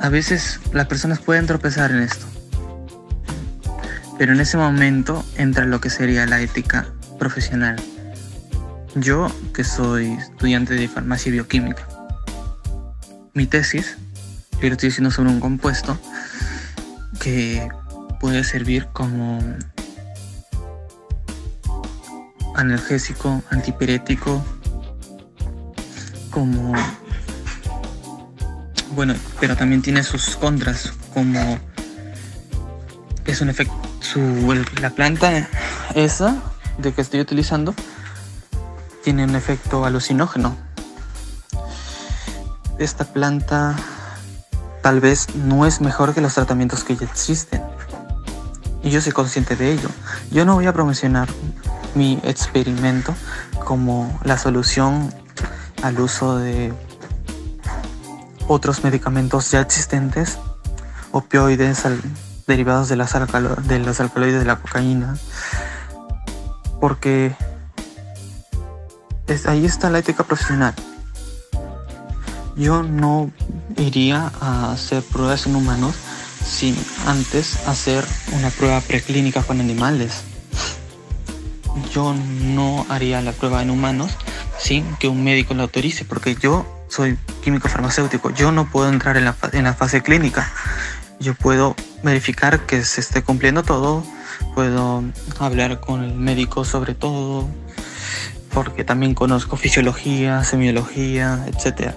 A 0.00 0.08
veces 0.08 0.60
las 0.72 0.86
personas 0.86 1.18
pueden 1.18 1.46
tropezar 1.46 1.90
en 1.90 2.00
esto, 2.00 2.26
pero 4.18 4.32
en 4.32 4.40
ese 4.40 4.56
momento 4.56 5.24
entra 5.36 5.64
lo 5.64 5.80
que 5.80 5.90
sería 5.90 6.26
la 6.26 6.40
ética 6.40 6.86
profesional. 7.18 7.76
Yo, 8.94 9.28
que 9.52 9.64
soy 9.64 10.12
estudiante 10.12 10.74
de 10.74 10.88
farmacia 10.88 11.30
y 11.30 11.32
bioquímica, 11.32 11.88
mi 13.32 13.46
tesis, 13.46 13.96
yo 14.60 14.68
lo 14.68 14.74
estoy 14.74 14.90
haciendo 14.90 15.10
sobre 15.10 15.30
un 15.30 15.40
compuesto 15.40 15.98
que 17.18 17.68
puede 18.20 18.44
servir 18.44 18.86
como 18.92 19.40
analgésico, 22.54 23.42
antipirético, 23.50 24.44
como 26.30 26.72
Bueno, 28.94 29.14
pero 29.40 29.56
también 29.56 29.82
tiene 29.82 30.04
sus 30.04 30.36
contras, 30.36 30.92
como 31.12 31.58
es 33.24 33.40
un 33.40 33.48
efecto, 33.48 33.74
la 34.80 34.90
planta 34.90 35.48
esa 35.94 36.36
de 36.78 36.92
que 36.92 37.00
estoy 37.00 37.20
utilizando 37.20 37.74
tiene 39.02 39.24
un 39.24 39.34
efecto 39.34 39.84
alucinógeno. 39.84 40.56
Esta 42.78 43.04
planta 43.04 43.76
tal 44.82 45.00
vez 45.00 45.34
no 45.34 45.66
es 45.66 45.80
mejor 45.80 46.14
que 46.14 46.20
los 46.20 46.34
tratamientos 46.34 46.84
que 46.84 46.96
ya 46.96 47.06
existen. 47.06 47.62
Y 48.82 48.90
yo 48.90 49.00
soy 49.00 49.12
consciente 49.12 49.56
de 49.56 49.72
ello. 49.72 49.88
Yo 50.30 50.44
no 50.44 50.54
voy 50.54 50.66
a 50.66 50.72
promocionar 50.72 51.28
mi 51.94 52.20
experimento 52.22 53.14
como 53.64 54.18
la 54.24 54.36
solución 54.36 55.12
al 55.82 56.00
uso 56.00 56.38
de 56.38 56.72
otros 58.48 58.84
medicamentos 58.84 59.50
ya 59.50 59.60
existentes, 59.60 60.38
opioides 61.12 61.84
derivados 62.46 62.88
de, 62.88 62.96
las 62.96 63.12
de 63.12 63.78
los 63.78 64.00
alcaloides 64.00 64.38
de 64.38 64.44
la 64.44 64.56
cocaína, 64.56 65.16
porque 66.80 67.34
ahí 69.46 69.64
está 69.64 69.90
la 69.90 69.98
ética 69.98 70.24
profesional. 70.24 70.74
Yo 72.56 72.82
no 72.82 73.30
iría 73.76 74.30
a 74.40 74.72
hacer 74.72 75.02
pruebas 75.02 75.46
en 75.46 75.56
humanos 75.56 75.96
sin 76.44 76.76
antes 77.06 77.66
hacer 77.66 78.04
una 78.32 78.50
prueba 78.50 78.80
preclínica 78.80 79.42
con 79.42 79.60
animales. 79.60 80.22
Yo 81.92 82.14
no 82.14 82.86
haría 82.88 83.20
la 83.22 83.32
prueba 83.32 83.62
en 83.62 83.70
humanos 83.70 84.12
sin 84.58 84.94
que 84.96 85.08
un 85.08 85.24
médico 85.24 85.54
la 85.54 85.64
autorice, 85.64 86.04
porque 86.04 86.36
yo 86.36 86.64
soy 86.88 87.18
químico 87.42 87.68
farmacéutico, 87.68 88.30
yo 88.30 88.52
no 88.52 88.70
puedo 88.70 88.88
entrar 88.88 89.16
en 89.16 89.24
la, 89.24 89.36
en 89.52 89.64
la 89.64 89.74
fase 89.74 90.02
clínica. 90.02 90.50
Yo 91.20 91.34
puedo 91.34 91.74
verificar 92.02 92.66
que 92.66 92.84
se 92.84 93.00
esté 93.00 93.22
cumpliendo 93.22 93.62
todo, 93.62 94.04
puedo 94.54 95.02
hablar 95.38 95.80
con 95.80 96.02
el 96.02 96.14
médico 96.14 96.64
sobre 96.64 96.94
todo, 96.94 97.48
porque 98.52 98.84
también 98.84 99.14
conozco 99.14 99.56
fisiología, 99.56 100.44
semiología, 100.44 101.44
etc. 101.46 101.92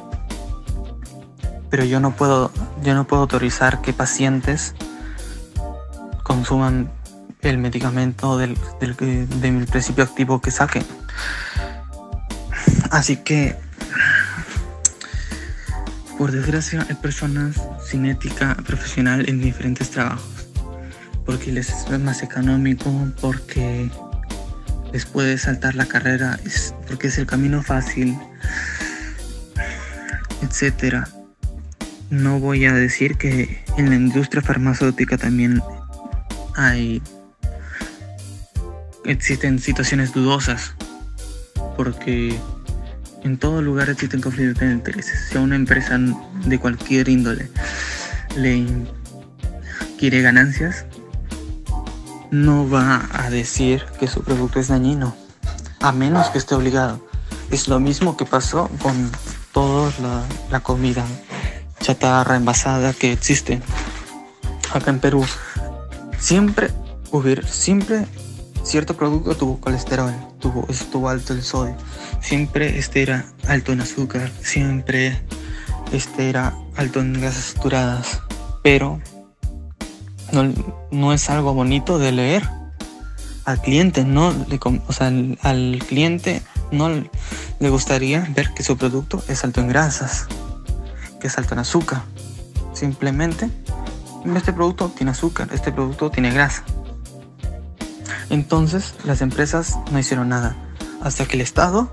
Pero 1.70 1.84
yo 1.86 2.00
no 2.00 2.16
puedo, 2.16 2.52
yo 2.84 2.96
no 2.96 3.06
puedo 3.06 3.24
autorizar 3.24 3.82
que 3.82 3.94
pacientes 3.94 4.76
consuman 6.24 6.92
el 7.42 7.58
medicamento 7.58 8.38
del, 8.38 8.58
del, 8.80 8.96
del 9.42 9.66
principio 9.66 10.04
activo 10.04 10.42
que 10.42 10.52
saquen. 10.52 10.86
Así 12.92 13.18
que, 13.18 13.56
por 16.18 16.32
desgracia, 16.32 16.86
hay 16.90 16.96
personas 16.96 17.62
sin 17.86 18.06
ética 18.06 18.56
profesional 18.66 19.30
en 19.30 19.40
diferentes 19.40 19.92
trabajos. 19.92 20.48
Porque 21.26 21.52
les 21.52 21.70
es 21.70 22.00
más 22.00 22.24
económico, 22.24 22.92
porque 23.22 23.90
les 24.92 25.06
puede 25.06 25.38
saltar 25.38 25.76
la 25.76 25.86
carrera, 25.86 26.40
porque 26.88 27.08
es 27.08 27.18
el 27.18 27.26
camino 27.26 27.62
fácil, 27.62 28.18
etc. 30.42 31.06
No 32.10 32.40
voy 32.40 32.66
a 32.66 32.74
decir 32.74 33.18
que 33.18 33.64
en 33.78 33.90
la 33.90 33.96
industria 33.96 34.42
farmacéutica 34.42 35.18
también 35.18 35.62
hay 36.56 37.02
existen 39.06 39.60
situaciones 39.60 40.14
dudosas 40.14 40.74
porque 41.78 42.38
en 43.28 43.38
todo 43.38 43.62
lugar 43.62 43.90
existen 43.90 44.22
conflictos 44.22 44.62
de 44.62 44.72
intereses. 44.72 45.28
Si 45.30 45.38
a 45.38 45.42
una 45.42 45.56
empresa 45.56 46.00
de 46.00 46.60
cualquier 46.60 47.10
índole 47.10 47.52
le 48.36 48.66
quiere 50.00 50.22
ganancias, 50.22 50.86
no 52.32 52.70
va 52.70 53.08
a 53.14 53.30
decir 53.30 53.84
que 54.00 54.08
su 54.08 54.24
producto 54.24 54.60
es 54.60 54.70
dañino, 54.70 55.14
a 55.82 55.92
menos 55.92 56.30
que 56.30 56.38
esté 56.38 56.56
obligado. 56.56 57.06
Es 57.52 57.68
lo 57.68 57.80
mismo 57.80 58.18
que 58.18 58.26
pasó 58.26 58.70
con 58.82 59.12
toda 59.52 59.92
la, 60.50 60.60
comida 60.62 61.06
chatarra 61.80 62.36
envasada 62.36 62.94
que 62.94 63.12
existe 63.12 63.62
acá 64.74 64.92
en 64.92 65.00
Perú. 65.00 65.26
Siempre 66.18 66.72
hubiera, 67.12 67.46
siempre 67.48 68.06
cierto 68.64 68.96
producto 68.96 69.36
tuvo 69.36 69.60
colesterol, 69.60 70.14
tuvo, 70.48 70.66
estuvo 70.70 71.10
alto 71.10 71.34
el 71.34 71.44
sodio, 71.44 71.76
siempre 72.22 72.78
este 72.78 73.02
era 73.02 73.26
alto 73.48 73.74
en 73.74 73.82
azúcar, 73.82 74.32
siempre 74.42 75.22
este 75.92 76.30
era 76.30 76.54
alto 76.76 77.00
en 77.00 77.14
grasas 77.14 77.54
saturadas, 77.54 78.22
pero 78.64 79.00
no, 80.32 80.54
no 80.92 81.14
es 81.14 81.30
algo 81.30 81.54
bonito 81.54 82.00
de 82.00 82.12
leer. 82.12 82.50
Al 83.46 83.62
cliente 83.62 84.04
no 84.04 84.34
le, 84.50 84.60
o 84.62 84.94
sea, 84.94 85.08
al, 85.08 85.84
cliente 85.88 86.42
no 86.72 86.90
le 86.90 87.70
gustaría 87.70 88.28
ver 88.36 88.54
que 88.54 88.62
su 88.64 88.78
producto 88.78 89.24
es 89.30 89.44
alto 89.46 89.62
en 89.62 89.70
grasas, 89.70 90.28
que 91.22 91.28
es 91.28 91.38
alto 91.38 91.54
en 91.54 91.60
azúcar. 91.60 92.02
Simplemente, 92.74 93.50
este 94.36 94.52
producto 94.52 94.90
tiene 94.90 95.12
azúcar, 95.12 95.48
este 95.54 95.72
producto 95.72 96.10
tiene 96.12 96.32
grasa. 96.32 96.66
Entonces 98.30 98.96
las 99.06 99.22
empresas 99.22 99.78
no 99.92 100.00
hicieron 100.00 100.30
nada 100.30 100.56
hasta 101.02 101.26
que 101.26 101.36
el 101.36 101.42
Estado 101.42 101.90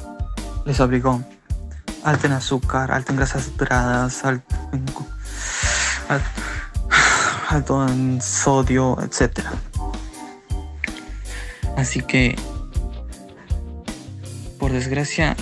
les 0.67 0.81
obligó 0.81 1.23
alto 2.05 2.27
en 2.27 2.33
azúcar, 2.33 2.93
alto 2.93 3.13
en 3.13 3.17
grasas 3.17 3.45
saturadas, 3.45 4.25
alto 4.25 4.55
en, 4.73 4.85
alto 7.49 7.89
en 7.89 8.21
sodio, 8.21 8.99
etc. 9.01 9.41
Así 11.77 12.03
que, 12.03 12.37
por 14.59 14.73
desgracia, 14.73 15.37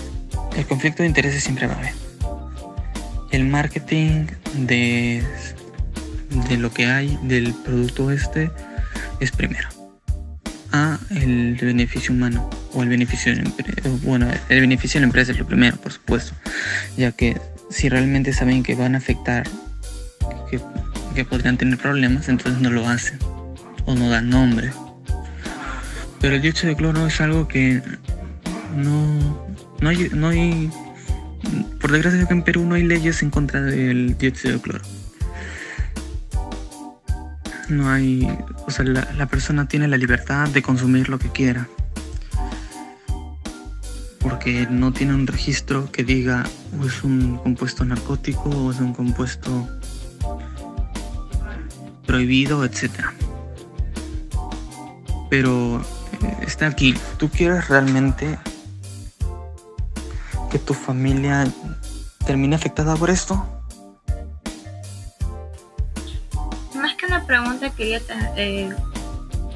el 0.57 0.67
conflicto 0.67 1.03
de 1.03 1.09
intereses 1.09 1.43
siempre 1.43 1.67
va 1.67 1.75
a 1.75 1.79
haber. 1.79 1.95
El 3.31 3.47
marketing 3.47 4.27
de, 4.55 5.25
de 6.49 6.57
lo 6.57 6.73
que 6.73 6.87
hay 6.87 7.19
del 7.23 7.55
producto 7.55 8.11
este 8.11 8.51
es 9.21 9.33
primero 9.33 9.72
a 10.73 10.99
el 11.11 11.57
beneficio 11.61 12.15
humano 12.15 12.49
o 12.73 12.83
el 12.83 12.89
beneficio 12.89 13.33
de 13.33 13.43
la 13.43 13.49
empresa. 13.49 13.89
Bueno, 14.03 14.29
el 14.49 14.61
beneficio 14.61 14.99
de 14.99 15.03
la 15.03 15.07
empresa 15.09 15.33
es 15.33 15.39
lo 15.39 15.47
primero, 15.47 15.77
por 15.77 15.93
supuesto, 15.93 16.35
ya 16.97 17.13
que 17.13 17.41
si 17.71 17.89
realmente 17.89 18.33
saben 18.33 18.63
que 18.63 18.75
van 18.75 18.95
a 18.95 18.99
afectar, 18.99 19.47
que, 20.51 20.61
que 21.15 21.25
podrían 21.25 21.57
tener 21.57 21.79
problemas, 21.79 22.29
entonces 22.29 22.61
no 22.61 22.71
lo 22.71 22.89
hacen 22.89 23.19
o 23.87 23.95
no 23.95 24.09
dan 24.09 24.31
nombre. 24.31 24.71
Pero 26.21 26.37
el 26.37 26.43
dióxido 26.43 26.71
de 26.71 26.77
cloro 26.77 27.07
es 27.07 27.21
algo 27.21 27.49
que 27.49 27.83
no, 28.77 29.49
no 29.81 29.89
hay, 29.89 30.09
no 30.13 30.29
hay, 30.29 30.71
por 31.81 31.93
desgracia 31.93 32.27
que 32.27 32.35
en 32.35 32.43
Perú 32.43 32.65
no 32.65 32.75
hay 32.75 32.85
leyes 32.85 33.23
en 33.23 33.31
contra 33.31 33.61
del 33.61 34.17
dióxido 34.19 34.55
de 34.55 34.61
cloro 34.61 34.83
no 37.73 37.91
hay, 37.91 38.29
o 38.67 38.71
sea, 38.71 38.85
la, 38.85 39.27
persona 39.27 39.67
tiene 39.67 39.89
la 39.89 39.97
libertad 39.97 40.49
de 40.49 40.63
consumir 40.63 41.09
lo 41.09 41.19
que 41.19 41.31
quiera. 41.31 41.69
Porque 44.21 44.67
no 44.71 44.93
tiene 44.93 45.15
un 45.15 45.27
registro 45.27 45.91
que 45.91 46.05
diga 46.05 46.45
o 46.81 46.87
es 46.87 47.03
un 47.03 47.39
compuesto 47.39 47.85
narcótico 47.85 48.51
o 48.51 48.71
es 48.71 48.79
un 48.79 48.95
compuesto 48.95 49.69
prohibido, 52.07 52.65
etc. 52.65 52.91
Pero 55.29 55.81
eh, 56.23 56.37
está 56.47 56.69
aquí. 56.69 56.95
¿Tú 57.19 57.29
quieres 57.29 57.69
realmente 57.69 58.39
que 60.51 60.59
tu 60.59 60.75
familia 60.75 61.51
termine 62.27 62.55
afectada 62.55 62.95
por 62.97 63.11
esto? 63.11 63.52
Quería 67.71 68.01
eh, 68.37 68.71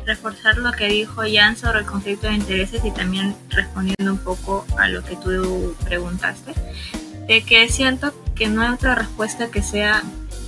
reforzar 0.07 0.57
lo 0.59 0.73
que 0.73 0.87
dijo 0.87 1.23
Jan 1.31 1.57
sobre 1.57 1.81
el 1.81 1.87
conflicto 1.87 2.29
de 2.29 2.35
intereses 2.35 2.85
y 2.85 2.90
también 2.90 3.37
respondiendo 3.51 4.12
un 4.12 4.19
poco 4.19 4.64
a 4.79 4.88
lo 4.88 5.03
que 5.05 5.16
tú 5.16 5.75
preguntaste, 5.85 6.55
de 7.27 7.42
que 7.42 7.69
siento 7.69 8.14
que 8.35 8.49
no 8.49 8.62
hay 8.62 8.71
otra 8.71 8.95
respuesta 8.95 9.51
que 9.51 9.62
sea 9.62 10.03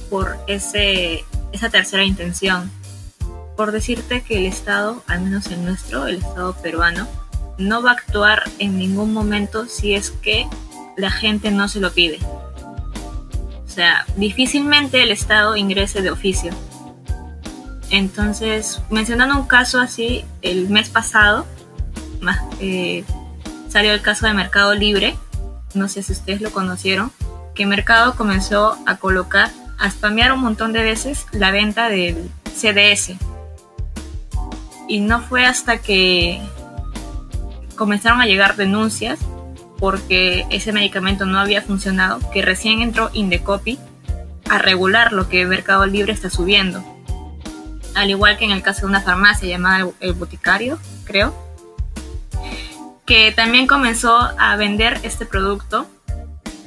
por 0.08 0.38
ese, 0.46 1.24
esa 1.52 1.68
tercera 1.70 2.04
intención. 2.04 2.70
Por 3.56 3.72
decirte 3.72 4.22
que 4.22 4.38
el 4.38 4.46
Estado, 4.46 5.02
al 5.08 5.22
menos 5.22 5.48
el 5.48 5.64
nuestro, 5.64 6.06
el 6.06 6.18
Estado 6.18 6.54
peruano, 6.62 7.08
no 7.58 7.82
va 7.82 7.90
a 7.90 7.94
actuar 7.94 8.44
en 8.60 8.78
ningún 8.78 9.12
momento 9.12 9.66
si 9.66 9.94
es 9.94 10.12
que 10.12 10.46
la 10.96 11.10
gente 11.10 11.50
no 11.50 11.66
se 11.66 11.80
lo 11.80 11.92
pide. 11.92 12.20
O 13.66 13.70
sea, 13.70 14.06
difícilmente 14.16 15.02
el 15.02 15.10
Estado 15.10 15.56
ingrese 15.56 16.02
de 16.02 16.10
oficio 16.10 16.52
entonces, 17.90 18.80
mencionando 18.90 19.36
un 19.36 19.46
caso 19.46 19.80
así, 19.80 20.24
el 20.42 20.68
mes 20.68 20.88
pasado 20.90 21.46
eh, 22.60 23.04
salió 23.68 23.92
el 23.92 24.02
caso 24.02 24.26
de 24.26 24.34
Mercado 24.34 24.74
Libre, 24.74 25.16
no 25.74 25.88
sé 25.88 26.02
si 26.02 26.12
ustedes 26.12 26.40
lo 26.40 26.50
conocieron, 26.50 27.12
que 27.54 27.66
Mercado 27.66 28.14
comenzó 28.14 28.78
a 28.86 28.96
colocar, 28.96 29.50
a 29.78 29.90
spamear 29.90 30.32
un 30.32 30.40
montón 30.40 30.72
de 30.72 30.82
veces 30.82 31.26
la 31.32 31.50
venta 31.50 31.88
del 31.88 32.30
CDS. 32.54 33.14
Y 34.88 35.00
no 35.00 35.20
fue 35.20 35.44
hasta 35.44 35.78
que 35.78 36.40
comenzaron 37.76 38.20
a 38.20 38.26
llegar 38.26 38.56
denuncias 38.56 39.18
porque 39.78 40.46
ese 40.50 40.72
medicamento 40.72 41.26
no 41.26 41.38
había 41.38 41.62
funcionado 41.62 42.18
que 42.32 42.42
recién 42.42 42.80
entró 42.80 43.10
Indecopy 43.12 43.78
a 44.48 44.58
regular 44.58 45.12
lo 45.12 45.28
que 45.28 45.44
Mercado 45.46 45.86
Libre 45.86 46.12
está 46.12 46.30
subiendo. 46.30 46.82
Al 47.98 48.10
igual 48.10 48.38
que 48.38 48.44
en 48.44 48.52
el 48.52 48.62
caso 48.62 48.82
de 48.82 48.86
una 48.86 49.00
farmacia 49.00 49.48
llamada 49.48 49.84
El 49.98 50.12
Boticario, 50.12 50.78
creo, 51.04 51.34
que 53.04 53.32
también 53.32 53.66
comenzó 53.66 54.16
a 54.38 54.54
vender 54.54 55.00
este 55.02 55.26
producto 55.26 55.88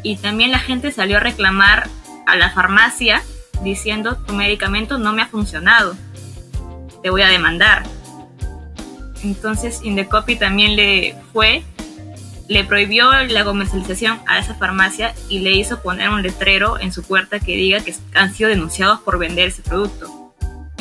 y 0.03 0.17
también 0.17 0.51
la 0.51 0.59
gente 0.59 0.91
salió 0.91 1.15
a 1.15 1.19
reclamar 1.21 1.87
a 2.27 2.35
la 2.35 2.49
farmacia 2.49 3.23
diciendo 3.63 4.17
tu 4.17 4.33
medicamento 4.33 4.97
no 4.97 5.13
me 5.13 5.21
ha 5.21 5.27
funcionado, 5.27 5.95
te 7.01 7.09
voy 7.09 7.21
a 7.21 7.29
demandar. 7.29 7.83
Entonces 9.23 9.79
Indecopy 9.83 10.35
también 10.35 10.75
le 10.75 11.15
fue, 11.31 11.63
le 12.49 12.65
prohibió 12.65 13.09
la 13.09 13.45
comercialización 13.45 14.19
a 14.27 14.37
esa 14.37 14.55
farmacia 14.55 15.15
y 15.29 15.39
le 15.39 15.51
hizo 15.51 15.81
poner 15.81 16.09
un 16.09 16.23
letrero 16.23 16.77
en 16.77 16.91
su 16.91 17.03
puerta 17.03 17.39
que 17.39 17.55
diga 17.55 17.79
que 17.79 17.95
han 18.15 18.35
sido 18.35 18.49
denunciados 18.49 18.99
por 18.99 19.17
vender 19.17 19.47
ese 19.47 19.61
producto. 19.61 20.20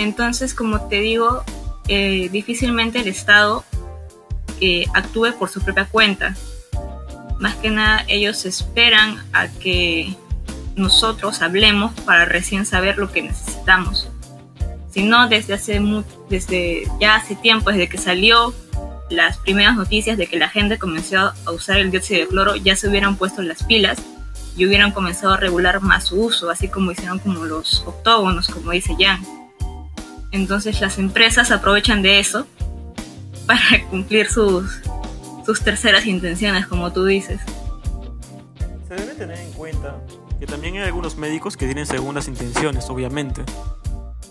Entonces, 0.00 0.54
como 0.54 0.88
te 0.88 1.00
digo, 1.00 1.44
eh, 1.88 2.28
difícilmente 2.32 3.00
el 3.00 3.08
Estado 3.08 3.64
eh, 4.60 4.86
actúe 4.94 5.32
por 5.38 5.48
su 5.48 5.60
propia 5.60 5.86
cuenta 5.86 6.34
más 7.40 7.56
que 7.56 7.70
nada 7.70 8.04
ellos 8.06 8.44
esperan 8.44 9.18
a 9.32 9.48
que 9.48 10.14
nosotros 10.76 11.42
hablemos 11.42 11.92
para 12.02 12.26
recién 12.26 12.66
saber 12.66 12.98
lo 12.98 13.10
que 13.10 13.22
necesitamos. 13.22 14.08
Si 14.90 15.02
no, 15.02 15.28
desde 15.28 15.54
hace 15.54 15.80
desde 16.28 16.84
ya 17.00 17.16
hace 17.16 17.34
tiempo, 17.34 17.70
desde 17.70 17.88
que 17.88 17.98
salió 17.98 18.54
las 19.08 19.38
primeras 19.38 19.74
noticias 19.74 20.18
de 20.18 20.26
que 20.26 20.38
la 20.38 20.48
gente 20.48 20.78
comenzó 20.78 21.32
a 21.44 21.50
usar 21.50 21.78
el 21.78 21.90
dióxido 21.90 22.20
de 22.20 22.28
cloro, 22.28 22.56
ya 22.56 22.76
se 22.76 22.88
hubieran 22.88 23.16
puesto 23.16 23.42
las 23.42 23.62
pilas 23.64 23.98
y 24.56 24.66
hubieran 24.66 24.92
comenzado 24.92 25.32
a 25.32 25.36
regular 25.38 25.80
más 25.80 26.08
su 26.08 26.20
uso, 26.20 26.50
así 26.50 26.68
como 26.68 26.92
hicieron 26.92 27.18
como 27.18 27.44
los 27.44 27.82
octógonos, 27.86 28.48
como 28.48 28.72
dice 28.72 28.94
Jan. 28.98 29.39
Entonces 30.32 30.80
las 30.80 30.98
empresas 30.98 31.50
aprovechan 31.50 32.02
de 32.02 32.20
eso 32.20 32.46
para 33.46 33.60
cumplir 33.90 34.28
sus, 34.28 34.80
sus 35.44 35.62
terceras 35.62 36.06
intenciones, 36.06 36.66
como 36.66 36.92
tú 36.92 37.04
dices. 37.04 37.40
Se 38.88 38.94
debe 38.94 39.14
tener 39.14 39.38
en 39.38 39.52
cuenta 39.52 40.00
que 40.38 40.46
también 40.46 40.76
hay 40.76 40.82
algunos 40.82 41.16
médicos 41.16 41.56
que 41.56 41.66
tienen 41.66 41.86
segundas 41.86 42.28
intenciones, 42.28 42.88
obviamente. 42.88 43.42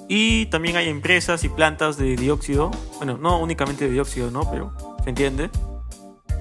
Y 0.07 0.47
también 0.47 0.75
hay 0.75 0.89
empresas 0.89 1.43
y 1.43 1.49
plantas 1.49 1.97
de 1.97 2.15
dióxido, 2.15 2.71
bueno, 2.97 3.17
no 3.17 3.39
únicamente 3.39 3.85
de 3.85 3.91
dióxido, 3.91 4.31
¿no? 4.31 4.49
Pero 4.49 4.73
se 5.03 5.09
entiende, 5.09 5.51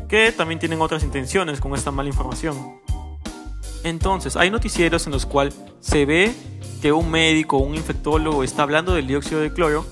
que 0.08 0.32
también 0.32 0.58
tienen 0.58 0.80
otras 0.80 1.02
intenciones 1.04 1.60
con 1.60 1.74
esta 1.74 1.90
mala 1.90 2.08
información. 2.08 2.80
Entonces, 3.84 4.36
hay 4.36 4.50
noticieros 4.50 5.06
en 5.06 5.12
los 5.12 5.26
cuales 5.26 5.54
se 5.80 6.06
ve 6.06 6.34
que 6.80 6.92
un 6.92 7.10
médico 7.10 7.58
o 7.58 7.60
un 7.60 7.74
infectólogo 7.74 8.44
está 8.44 8.62
hablando 8.62 8.94
del 8.94 9.06
dióxido 9.06 9.40
de 9.40 9.52
cloro 9.52 9.84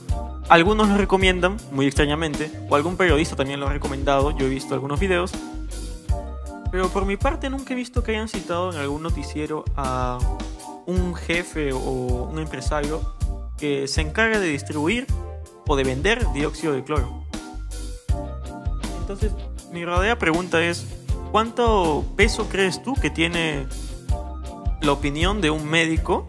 algunos 0.49 0.89
lo 0.89 0.97
recomiendan, 0.97 1.57
muy 1.73 1.87
extrañamente, 1.87 2.53
o 2.71 2.77
algún 2.77 2.97
periodista 2.97 3.35
también 3.35 3.59
lo 3.59 3.67
ha 3.67 3.73
recomendado, 3.73 4.31
yo 4.31 4.47
he 4.47 4.49
visto 4.49 4.75
algunos 4.75 5.01
videos. 5.01 5.33
Pero 6.71 6.89
por 6.89 7.05
mi 7.05 7.17
parte 7.17 7.51
nunca 7.51 7.75
he 7.75 7.77
visto 7.77 8.05
que 8.05 8.13
hayan 8.13 8.29
citado 8.29 8.73
en 8.73 8.79
algún 8.79 9.03
noticiero 9.03 9.65
a 9.77 10.19
un 10.87 11.17
jefe 11.17 11.73
o 11.73 11.79
un 12.31 12.39
empresario 12.39 13.01
que 13.59 13.89
se 13.89 14.03
encargue 14.03 14.39
de 14.39 14.47
distribuir 14.47 15.09
o 15.67 15.75
de 15.75 15.83
vender 15.83 16.25
dióxido 16.33 16.75
de 16.75 16.85
cloro. 16.85 17.25
Entonces, 19.01 19.33
mi 19.73 19.85
verdadera 19.85 20.17
pregunta 20.17 20.63
es, 20.63 20.87
¿cuánto 21.33 22.05
peso 22.17 22.49
crees 22.49 22.81
tú 22.85 22.95
que 22.95 23.11
tiene 23.11 23.67
la 24.81 24.93
opinión 24.93 25.41
de 25.41 25.51
un 25.51 25.69
médico 25.69 26.29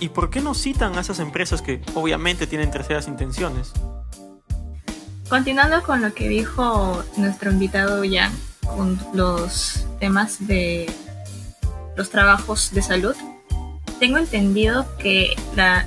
¿Y 0.00 0.08
por 0.08 0.30
qué 0.30 0.40
no 0.40 0.54
citan 0.54 0.96
a 0.96 1.02
esas 1.02 1.20
empresas 1.20 1.60
que 1.60 1.82
obviamente 1.94 2.46
tienen 2.46 2.70
terceras 2.70 3.06
intenciones? 3.06 3.72
Continuando 5.28 5.82
con 5.82 6.00
lo 6.00 6.12
que 6.14 6.28
dijo 6.28 7.04
nuestro 7.16 7.52
invitado 7.52 8.02
Jan, 8.10 8.32
con 8.66 8.98
los 9.12 9.86
temas 10.00 10.46
de 10.46 10.90
los 11.96 12.10
trabajos 12.10 12.72
de 12.72 12.82
salud, 12.82 13.14
tengo 14.00 14.16
entendido 14.16 14.86
que 14.96 15.36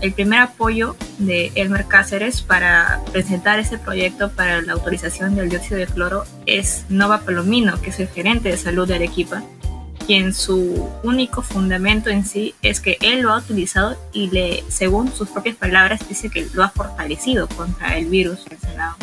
el 0.02 0.14
primer 0.14 0.40
apoyo 0.40 0.96
de 1.18 1.52
Elmer 1.56 1.88
Cáceres 1.88 2.44
para 2.44 3.02
presentar 3.12 3.58
ese 3.58 3.80
proyecto 3.80 4.32
para 4.32 4.62
la 4.62 4.74
autorización 4.74 5.36
del 5.36 5.50
dióxido 5.50 5.80
de 5.80 5.88
cloro 5.88 6.24
es 6.46 6.86
Nova 6.90 7.22
Palomino, 7.22 7.82
que 7.82 7.90
es 7.90 8.00
el 8.00 8.08
gerente 8.08 8.50
de 8.50 8.58
salud 8.58 8.88
de 8.88 8.96
Arequipa, 8.96 9.42
quien 10.06 10.34
su 10.34 10.90
único 11.04 11.42
fundamento 11.42 12.10
en 12.10 12.26
sí 12.26 12.56
es 12.62 12.80
que 12.80 12.98
él 13.02 13.22
lo 13.22 13.34
ha 13.34 13.38
utilizado 13.38 13.98
y 14.12 14.30
le, 14.30 14.64
según 14.68 15.12
sus 15.12 15.30
propias 15.30 15.56
palabras, 15.56 16.08
dice 16.08 16.30
que 16.30 16.48
lo 16.54 16.64
ha 16.64 16.70
fortalecido 16.70 17.48
contra 17.48 17.98
el 17.98 18.06
virus 18.06 18.46
mencionado. 18.50 18.96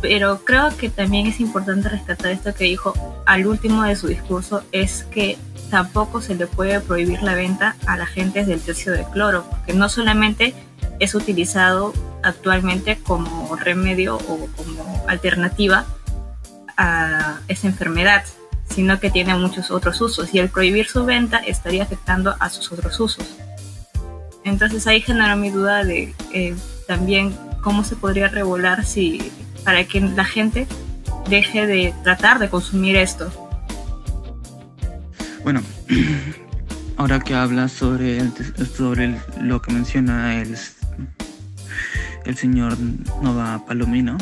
Pero 0.00 0.44
creo 0.44 0.76
que 0.76 0.90
también 0.90 1.26
es 1.26 1.40
importante 1.40 1.88
rescatar 1.88 2.32
esto 2.32 2.54
que 2.54 2.64
dijo 2.64 3.22
al 3.24 3.46
último 3.46 3.84
de 3.84 3.96
su 3.96 4.08
discurso, 4.08 4.64
es 4.72 5.04
que 5.04 5.38
tampoco 5.70 6.20
se 6.20 6.34
le 6.34 6.46
puede 6.46 6.80
prohibir 6.80 7.22
la 7.22 7.34
venta 7.34 7.76
a 7.86 7.96
la 7.96 8.06
gente 8.06 8.44
del 8.44 8.62
dióxido 8.62 8.96
de 8.96 9.04
cloro, 9.04 9.44
porque 9.48 9.74
no 9.74 9.88
solamente 9.88 10.54
es 10.98 11.14
utilizado 11.14 11.92
actualmente 12.22 12.98
como 12.98 13.54
remedio 13.56 14.16
o 14.16 14.48
como 14.56 15.04
alternativa 15.08 15.86
a 16.76 17.38
esa 17.48 17.68
enfermedad, 17.68 18.24
sino 18.72 18.98
que 18.98 19.10
tiene 19.10 19.34
muchos 19.34 19.70
otros 19.70 20.00
usos 20.00 20.32
y 20.34 20.38
el 20.38 20.48
prohibir 20.48 20.88
su 20.88 21.04
venta 21.04 21.38
estaría 21.38 21.82
afectando 21.82 22.34
a 22.40 22.48
sus 22.48 22.72
otros 22.72 22.98
usos. 22.98 23.26
Entonces 24.44 24.86
ahí 24.86 25.00
genera 25.00 25.36
mi 25.36 25.50
duda 25.50 25.84
de 25.84 26.14
eh, 26.32 26.56
también 26.86 27.36
cómo 27.60 27.84
se 27.84 27.96
podría 27.96 28.28
regular 28.28 28.84
si 28.84 29.30
para 29.64 29.84
que 29.84 30.00
la 30.00 30.24
gente 30.24 30.66
deje 31.28 31.66
de 31.66 31.94
tratar 32.02 32.38
de 32.38 32.48
consumir 32.48 32.96
esto. 32.96 33.30
Bueno, 35.44 35.62
ahora 36.96 37.20
que 37.20 37.34
hablas 37.34 37.72
sobre, 37.72 38.20
sobre 38.76 39.20
lo 39.40 39.62
que 39.62 39.72
menciona 39.72 40.40
el, 40.40 40.56
el 42.24 42.36
señor 42.36 42.76
Nova 43.22 43.64
Palomino, 43.66 44.16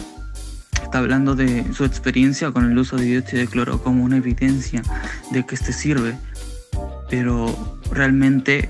está 0.90 0.98
hablando 0.98 1.36
de 1.36 1.72
su 1.72 1.84
experiencia 1.84 2.50
con 2.50 2.68
el 2.68 2.76
uso 2.76 2.96
de 2.96 3.04
dióxido 3.04 3.42
de 3.42 3.46
cloro 3.46 3.80
como 3.80 4.02
una 4.02 4.16
evidencia 4.16 4.82
de 5.30 5.46
que 5.46 5.54
este 5.54 5.72
sirve, 5.72 6.16
pero 7.08 7.78
realmente 7.92 8.68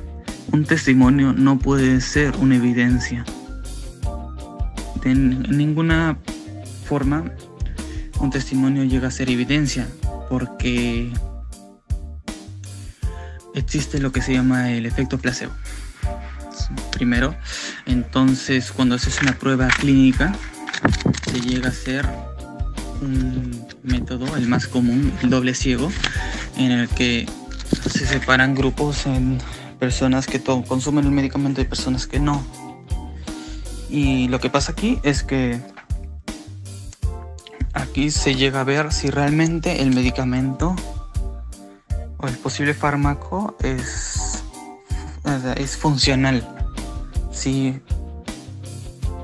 un 0.52 0.66
testimonio 0.66 1.32
no 1.32 1.58
puede 1.58 2.02
ser 2.02 2.36
una 2.36 2.56
evidencia. 2.56 3.24
De 5.02 5.14
ninguna 5.14 6.18
forma 6.84 7.24
un 8.18 8.28
testimonio 8.28 8.84
llega 8.84 9.08
a 9.08 9.10
ser 9.10 9.30
evidencia 9.30 9.88
porque 10.28 11.10
existe 13.54 13.98
lo 13.98 14.12
que 14.12 14.20
se 14.20 14.34
llama 14.34 14.72
el 14.72 14.84
efecto 14.84 15.16
placebo. 15.16 15.54
Primero, 16.92 17.34
entonces 17.86 18.72
cuando 18.72 18.96
haces 18.96 19.22
una 19.22 19.32
prueba 19.32 19.68
clínica, 19.68 20.34
se 21.30 21.40
llega 21.40 21.68
a 21.68 21.72
ser 21.72 22.08
un 23.00 23.64
método, 23.84 24.36
el 24.36 24.48
más 24.48 24.66
común, 24.66 25.12
el 25.22 25.30
doble 25.30 25.54
ciego, 25.54 25.90
en 26.56 26.72
el 26.72 26.88
que 26.88 27.28
se 27.88 28.04
separan 28.04 28.54
grupos 28.54 29.06
en 29.06 29.38
personas 29.78 30.26
que 30.26 30.40
consumen 30.40 31.04
el 31.04 31.12
medicamento 31.12 31.60
y 31.60 31.64
personas 31.64 32.08
que 32.08 32.18
no. 32.18 32.44
Y 33.88 34.26
lo 34.28 34.40
que 34.40 34.50
pasa 34.50 34.72
aquí 34.72 34.98
es 35.04 35.22
que 35.22 35.60
aquí 37.74 38.10
se 38.10 38.34
llega 38.34 38.62
a 38.62 38.64
ver 38.64 38.92
si 38.92 39.10
realmente 39.10 39.82
el 39.82 39.94
medicamento 39.94 40.74
o 42.18 42.26
el 42.26 42.34
posible 42.38 42.74
fármaco 42.74 43.56
es, 43.62 44.42
es 45.56 45.76
funcional. 45.76 46.46
Si 47.30 47.80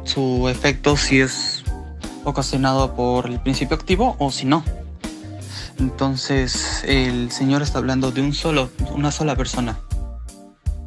su 0.05 0.49
efecto 0.49 0.97
si 0.97 1.21
es 1.21 1.56
ocasionado 2.27 2.95
por 2.95 3.27
el 3.27 3.41
principio 3.41 3.77
activo 3.77 4.17
o 4.19 4.31
si 4.31 4.45
no. 4.45 4.65
Entonces 5.79 6.83
el 6.85 7.31
Señor 7.31 7.63
está 7.63 7.79
hablando 7.79 8.11
de 8.11 8.21
un 8.21 8.35
solo, 8.35 8.71
una 8.95 9.13
sola 9.13 9.37
persona. 9.37 9.79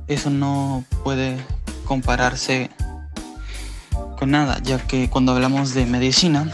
Eso 0.08 0.30
no 0.30 0.84
puede 1.04 1.38
compararse 1.86 2.70
con 4.18 4.32
nada, 4.32 4.60
ya 4.62 4.80
que 4.86 5.10
cuando 5.10 5.32
hablamos 5.32 5.74
de 5.74 5.86
medicina, 5.86 6.52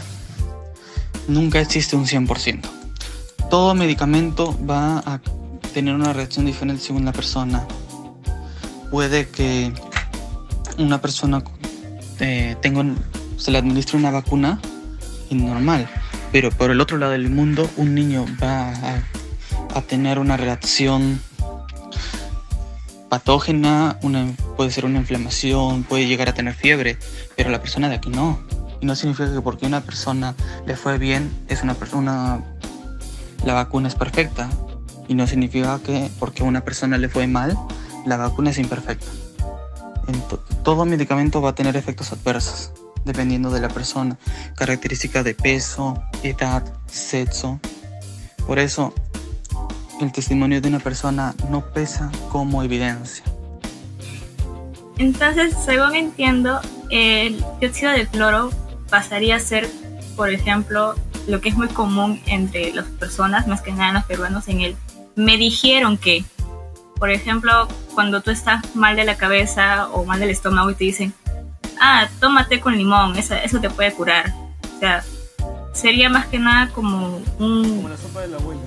nunca 1.26 1.60
existe 1.60 1.96
un 1.96 2.06
100%. 2.06 2.62
Todo 3.50 3.74
medicamento 3.74 4.56
va 4.68 4.98
a 4.98 5.20
tener 5.74 5.94
una 5.94 6.12
reacción 6.12 6.46
diferente 6.46 6.84
según 6.84 7.04
la 7.04 7.12
persona. 7.12 7.66
Puede 8.90 9.28
que 9.28 9.72
una 10.78 11.00
persona 11.00 11.42
eh, 12.20 12.56
tenga, 12.60 12.84
se 13.36 13.50
le 13.50 13.58
administre 13.58 13.98
una 13.98 14.10
vacuna 14.12 14.60
y 15.30 15.34
normal, 15.34 15.88
pero 16.32 16.50
por 16.50 16.70
el 16.70 16.80
otro 16.80 16.98
lado 16.98 17.12
del 17.12 17.30
mundo 17.30 17.68
un 17.76 17.94
niño 17.94 18.26
va 18.42 18.72
a, 19.74 19.82
tener 19.82 20.18
una 20.18 20.38
reacción 20.38 21.20
patógena, 23.10 23.98
puede 24.56 24.70
ser 24.70 24.86
una 24.86 24.98
inflamación, 24.98 25.82
puede 25.82 26.06
llegar 26.06 26.30
a 26.30 26.34
tener 26.34 26.54
fiebre, 26.54 26.98
pero 27.36 27.50
la 27.50 27.60
persona 27.60 27.88
de 27.88 27.96
aquí 27.96 28.08
no. 28.08 28.40
Y 28.80 28.86
no 28.86 28.94
significa 28.96 29.32
que 29.32 29.40
porque 29.42 29.66
una 29.66 29.82
persona 29.82 30.34
le 30.66 30.76
fue 30.76 30.98
bien, 30.98 31.30
es 31.48 31.62
una 31.62 31.74
persona, 31.74 32.42
la 33.44 33.52
vacuna 33.52 33.88
es 33.88 33.94
perfecta. 33.94 34.48
Y 35.08 35.14
no 35.14 35.26
significa 35.26 35.78
que 35.84 36.10
porque 36.18 36.42
una 36.42 36.62
persona 36.62 36.96
le 36.98 37.08
fue 37.08 37.26
mal, 37.26 37.56
la 38.06 38.16
vacuna 38.16 38.50
es 38.50 38.58
imperfecta. 38.58 39.06
Todo 40.64 40.84
medicamento 40.84 41.40
va 41.42 41.50
a 41.50 41.54
tener 41.54 41.76
efectos 41.76 42.12
adversos, 42.12 42.72
dependiendo 43.06 43.50
de 43.50 43.60
la 43.60 43.68
persona, 43.68 44.18
características 44.56 45.24
de 45.24 45.34
peso, 45.34 46.02
edad, 46.22 46.62
sexo. 46.86 47.58
Por 48.46 48.58
eso, 48.58 48.92
el 50.00 50.12
testimonio 50.12 50.60
de 50.60 50.68
una 50.68 50.80
persona 50.80 51.34
no 51.48 51.62
pesa 51.72 52.10
como 52.30 52.62
evidencia. 52.62 53.24
Entonces, 54.98 55.54
según 55.64 55.94
entiendo, 55.94 56.60
el 56.90 57.42
dióxido 57.60 57.92
de 57.92 58.06
cloro 58.06 58.50
pasaría 58.90 59.36
a 59.36 59.40
ser, 59.40 59.68
por 60.16 60.30
ejemplo, 60.30 60.94
lo 61.26 61.40
que 61.40 61.48
es 61.48 61.56
muy 61.56 61.68
común 61.68 62.20
entre 62.26 62.72
las 62.72 62.86
personas, 62.86 63.46
más 63.46 63.62
que 63.62 63.72
nada 63.72 63.92
los 63.92 64.04
peruanos, 64.04 64.48
en 64.48 64.60
el 64.60 64.76
me 65.16 65.38
dijeron 65.38 65.96
que, 65.96 66.24
por 66.98 67.10
ejemplo, 67.10 67.68
cuando 67.94 68.20
tú 68.20 68.30
estás 68.30 68.74
mal 68.74 68.96
de 68.96 69.04
la 69.04 69.16
cabeza 69.16 69.88
o 69.88 70.04
mal 70.04 70.20
del 70.20 70.30
estómago 70.30 70.70
y 70.70 70.74
te 70.74 70.84
dicen, 70.84 71.14
ah, 71.80 72.08
tómate 72.20 72.60
con 72.60 72.76
limón, 72.76 73.16
eso, 73.16 73.34
eso 73.34 73.60
te 73.60 73.70
puede 73.70 73.92
curar. 73.92 74.32
O 74.76 74.78
sea, 74.78 75.04
sería 75.72 76.08
más 76.08 76.26
que 76.26 76.38
nada 76.38 76.68
como 76.70 77.22
un... 77.38 77.76
Como 77.76 77.88
la 77.88 77.96
sopa 77.96 78.20
de 78.22 78.28
la 78.28 78.36
abuela. 78.36 78.60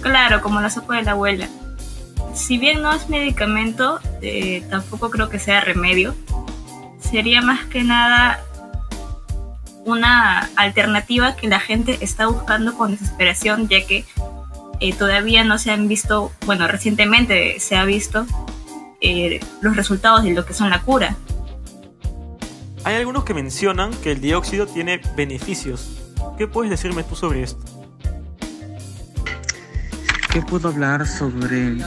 Claro, 0.00 0.42
como 0.42 0.60
la 0.60 0.70
sopa 0.70 0.96
de 0.96 1.02
la 1.02 1.12
abuela. 1.12 1.48
Si 2.34 2.58
bien 2.58 2.82
no 2.82 2.92
es 2.92 3.08
medicamento, 3.08 4.00
eh, 4.20 4.66
tampoco 4.70 5.10
creo 5.10 5.28
que 5.28 5.38
sea 5.38 5.60
remedio. 5.60 6.14
Sería 6.98 7.42
más 7.42 7.64
que 7.66 7.84
nada 7.84 8.42
una 9.84 10.50
alternativa 10.56 11.36
que 11.36 11.48
la 11.48 11.60
gente 11.60 11.98
está 12.00 12.26
buscando 12.26 12.74
con 12.74 12.92
desesperación, 12.92 13.68
ya 13.68 13.86
que 13.86 14.04
eh, 14.80 14.92
todavía 14.92 15.44
no 15.44 15.58
se 15.58 15.70
han 15.70 15.88
visto, 15.88 16.32
bueno, 16.46 16.66
recientemente 16.66 17.60
se 17.60 17.76
ha 17.76 17.84
visto 17.84 18.26
eh, 19.00 19.40
los 19.60 19.76
resultados 19.76 20.24
de 20.24 20.32
lo 20.32 20.44
que 20.44 20.54
son 20.54 20.70
la 20.70 20.80
cura. 20.80 21.16
Hay 22.84 22.96
algunos 22.96 23.24
que 23.24 23.32
mencionan 23.32 23.90
que 24.02 24.12
el 24.12 24.20
dióxido 24.20 24.66
tiene 24.66 25.00
beneficios. 25.16 26.02
¿Qué 26.36 26.46
puedes 26.46 26.70
decirme 26.70 27.02
tú 27.02 27.16
sobre 27.16 27.42
esto? 27.42 27.62
¿Qué 30.30 30.42
puedo 30.42 30.68
hablar 30.68 31.06
sobre 31.06 31.78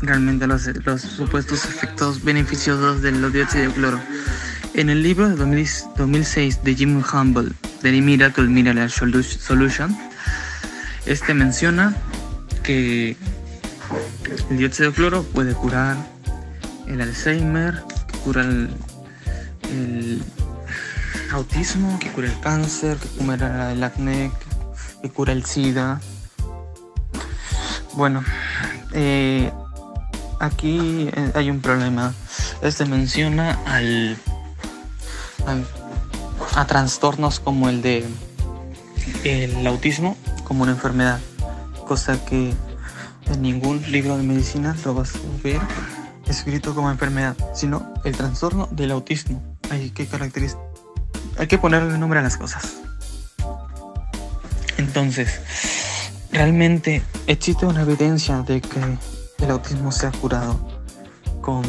realmente 0.00 0.46
los, 0.46 0.62
supuestos 1.00 1.64
efectos 1.64 2.22
beneficiosos 2.22 3.02
del 3.02 3.32
dióxido 3.32 3.64
de 3.64 3.70
cloro? 3.72 4.00
En 4.74 4.90
el 4.90 5.02
libro 5.02 5.28
de 5.28 5.36
2000 5.36 5.68
2006 5.96 6.62
de 6.62 6.74
Jim 6.74 7.02
Humble, 7.12 7.52
The 7.82 7.92
Miracle 8.00 8.44
Solu- 8.88 9.22
Solution, 9.24 9.96
este 11.06 11.34
menciona 11.34 11.96
que 12.62 13.16
el 14.50 14.58
dióxido 14.58 14.90
de 14.90 14.94
cloro 14.94 15.22
puede 15.24 15.54
curar 15.54 15.96
el 16.86 17.00
Alzheimer, 17.00 17.82
cura 18.22 18.42
el, 18.42 18.68
el 19.70 20.22
autismo, 21.32 21.98
que 21.98 22.10
cura 22.10 22.28
el 22.28 22.40
cáncer, 22.40 22.96
que 22.98 23.08
cura 23.08 23.72
el 23.72 23.82
acné, 23.82 24.30
que- 25.02 25.10
cura 25.10 25.32
el 25.32 25.44
SIDA. 25.44 26.00
Bueno, 27.94 28.24
eh, 28.92 29.52
aquí 30.40 31.08
eh, 31.12 31.32
hay 31.34 31.50
un 31.50 31.60
problema. 31.60 32.12
Este 32.62 32.84
menciona 32.86 33.58
al, 33.66 34.16
al- 35.46 35.66
a 36.54 36.66
trastornos 36.66 37.38
como 37.40 37.68
el 37.68 37.82
de 37.82 38.04
el 39.24 39.66
autismo 39.66 40.16
como 40.44 40.62
una 40.64 40.72
enfermedad, 40.72 41.20
cosa 41.86 42.24
que 42.24 42.52
en 43.26 43.42
ningún 43.42 43.82
libro 43.90 44.16
de 44.16 44.22
medicina 44.22 44.74
lo 44.84 44.94
vas 44.94 45.14
a 45.16 45.18
ver 45.42 45.60
escrito 46.28 46.74
como 46.74 46.90
enfermedad, 46.90 47.36
sino 47.54 47.92
el 48.04 48.16
trastorno 48.16 48.68
del 48.72 48.90
autismo. 48.90 49.55
Hay 49.70 49.90
que 49.90 50.08
caracteriz- 50.08 50.56
hay 51.38 51.46
que 51.46 51.58
ponerle 51.58 51.98
nombre 51.98 52.18
a 52.20 52.22
las 52.22 52.36
cosas. 52.36 52.76
Entonces, 54.78 55.40
realmente 56.32 57.02
existe 57.26 57.66
una 57.66 57.82
evidencia 57.82 58.42
de 58.42 58.60
que 58.60 58.80
el 59.38 59.50
autismo 59.50 59.90
se 59.92 60.06
ha 60.06 60.12
curado 60.12 60.58
con, 61.40 61.64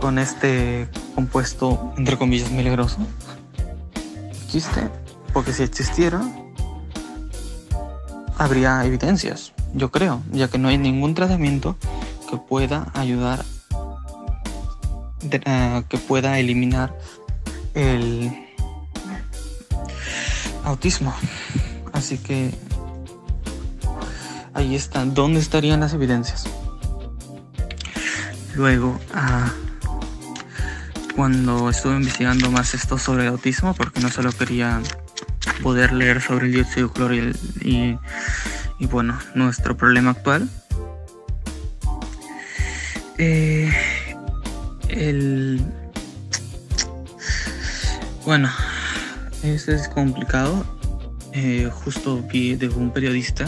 con 0.00 0.18
este 0.18 0.88
compuesto, 1.14 1.92
entre 1.96 2.16
comillas, 2.18 2.50
milagroso. 2.50 2.98
Existe, 4.44 4.88
porque 5.32 5.52
si 5.52 5.62
existiera, 5.62 6.22
habría 8.38 8.84
evidencias, 8.84 9.52
yo 9.74 9.90
creo, 9.90 10.22
ya 10.32 10.48
que 10.48 10.58
no 10.58 10.68
hay 10.68 10.78
ningún 10.78 11.14
tratamiento 11.14 11.76
que 12.30 12.36
pueda 12.36 12.90
ayudar, 12.94 13.44
ah, 15.46 15.82
que 15.88 15.98
pueda 15.98 16.38
eliminar 16.38 16.96
el 17.74 18.32
autismo. 20.64 21.14
Así 21.92 22.18
que 22.18 22.50
ahí 24.54 24.74
está. 24.74 25.04
¿Dónde 25.04 25.40
estarían 25.40 25.80
las 25.80 25.94
evidencias? 25.94 26.46
Luego, 28.54 28.98
ah, 29.14 29.52
cuando 31.14 31.70
estuve 31.70 31.94
investigando 31.96 32.50
más 32.50 32.74
esto 32.74 32.98
sobre 32.98 33.24
el 33.24 33.28
autismo, 33.30 33.74
porque 33.74 34.00
no 34.00 34.08
solo 34.10 34.32
quería 34.32 34.80
poder 35.62 35.92
leer 35.92 36.20
sobre 36.20 36.46
el 36.46 36.52
dióxido 36.52 36.92
de 36.92 37.18
el- 37.18 37.36
y- 37.62 37.98
y, 38.78 38.86
bueno, 38.86 39.18
nuestro 39.34 39.76
problema 39.76 40.10
actual. 40.10 40.48
Eh, 43.18 43.72
el 44.98 45.60
bueno, 48.24 48.50
eso 49.42 49.72
es 49.72 49.88
complicado. 49.88 50.64
Eh, 51.32 51.70
justo 51.84 52.22
vi 52.30 52.56
de 52.56 52.68
un 52.68 52.90
periodista 52.90 53.46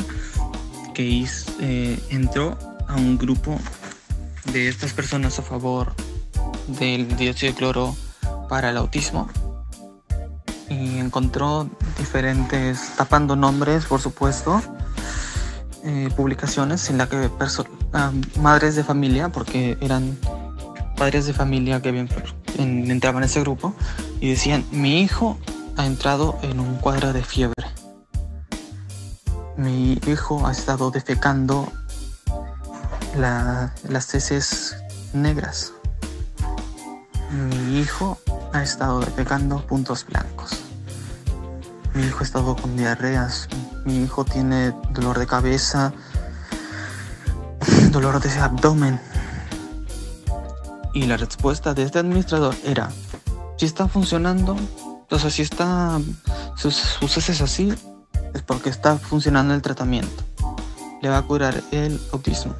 que 0.94 1.04
hiz- 1.08 1.46
eh, 1.60 1.98
entró 2.10 2.56
a 2.88 2.94
un 2.96 3.18
grupo 3.18 3.58
de 4.52 4.68
estas 4.68 4.92
personas 4.92 5.38
a 5.38 5.42
favor 5.42 5.92
del 6.78 7.16
dióxido 7.16 7.52
de 7.52 7.58
cloro 7.58 7.96
para 8.48 8.70
el 8.70 8.76
autismo 8.76 9.28
y 10.68 10.98
encontró 10.98 11.68
diferentes, 11.98 12.92
tapando 12.96 13.34
nombres 13.34 13.86
por 13.86 14.00
supuesto, 14.00 14.62
eh, 15.84 16.08
publicaciones 16.16 16.88
en 16.90 16.98
la 16.98 17.08
que 17.08 17.28
ah, 17.92 18.12
madres 18.40 18.76
de 18.76 18.84
familia, 18.84 19.30
porque 19.30 19.76
eran 19.80 20.16
padres 21.00 21.24
de 21.24 21.32
familia 21.32 21.80
que 21.80 21.88
en- 22.58 22.90
entraban 22.90 23.22
a 23.22 23.26
ese 23.26 23.40
grupo 23.40 23.72
y 24.20 24.28
decían, 24.28 24.66
mi 24.70 25.00
hijo 25.00 25.38
ha 25.78 25.86
entrado 25.86 26.38
en 26.42 26.60
un 26.60 26.76
cuadro 26.76 27.14
de 27.14 27.24
fiebre. 27.24 27.64
Mi 29.56 29.98
hijo 30.06 30.46
ha 30.46 30.52
estado 30.52 30.90
defecando 30.90 31.72
la- 33.16 33.72
las 33.88 34.14
heces 34.14 34.76
negras. 35.14 35.72
Mi 37.32 37.78
hijo 37.80 38.18
ha 38.52 38.62
estado 38.62 39.00
defecando 39.00 39.66
puntos 39.66 40.04
blancos. 40.04 40.50
Mi 41.94 42.02
hijo 42.02 42.18
ha 42.20 42.24
estado 42.24 42.56
con 42.56 42.76
diarreas. 42.76 43.48
Mi 43.86 44.02
hijo 44.02 44.26
tiene 44.26 44.74
dolor 44.90 45.18
de 45.18 45.26
cabeza, 45.26 45.94
dolor 47.90 48.20
de 48.20 48.30
abdomen. 48.38 49.00
Y 50.92 51.06
la 51.06 51.16
respuesta 51.16 51.72
de 51.74 51.84
este 51.84 51.98
administrador 51.98 52.54
era, 52.64 52.90
si 53.56 53.66
está 53.66 53.86
funcionando, 53.88 54.56
o 55.10 55.18
sea, 55.18 55.30
si 55.30 55.42
está 55.42 56.00
sus, 56.56 56.98
heces 57.16 57.40
así, 57.40 57.72
es 58.34 58.42
porque 58.42 58.70
está 58.70 58.96
funcionando 58.98 59.54
el 59.54 59.62
tratamiento. 59.62 60.24
Le 61.02 61.08
va 61.08 61.18
a 61.18 61.22
curar 61.22 61.62
el 61.70 62.00
autismo. 62.12 62.54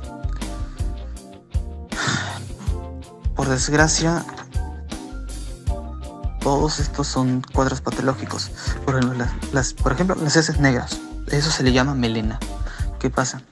Por 3.35 3.49
desgracia, 3.49 4.25
todos 6.41 6.79
estos 6.79 7.07
son 7.07 7.43
cuadros 7.53 7.81
patológicos. 7.81 8.51
Por 8.85 8.97
ejemplo, 8.97 9.19
las, 9.19 9.31
las- 9.53 9.73
por 9.75 9.93
ejemplo, 9.93 10.17
las 10.17 10.37
heces 10.37 10.59
negras. 10.61 10.99
Eso 11.29 11.51
se 11.51 11.63
le 11.63 11.73
llama 11.73 11.95
melena. 11.95 12.39
¿Qué 12.99 13.11
pasa? 13.11 13.43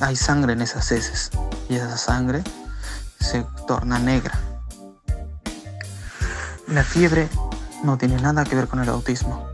hay 0.00 0.16
sangre 0.16 0.52
en 0.52 0.60
esas 0.60 0.90
heces 0.90 1.30
y 1.68 1.76
esa 1.76 1.96
sangre 1.96 2.42
se 3.24 3.46
torna 3.66 3.98
negra. 3.98 4.38
La 6.68 6.84
fiebre 6.84 7.28
no 7.82 7.98
tiene 7.98 8.20
nada 8.20 8.44
que 8.44 8.54
ver 8.54 8.68
con 8.68 8.80
el 8.80 8.88
autismo. 8.88 9.48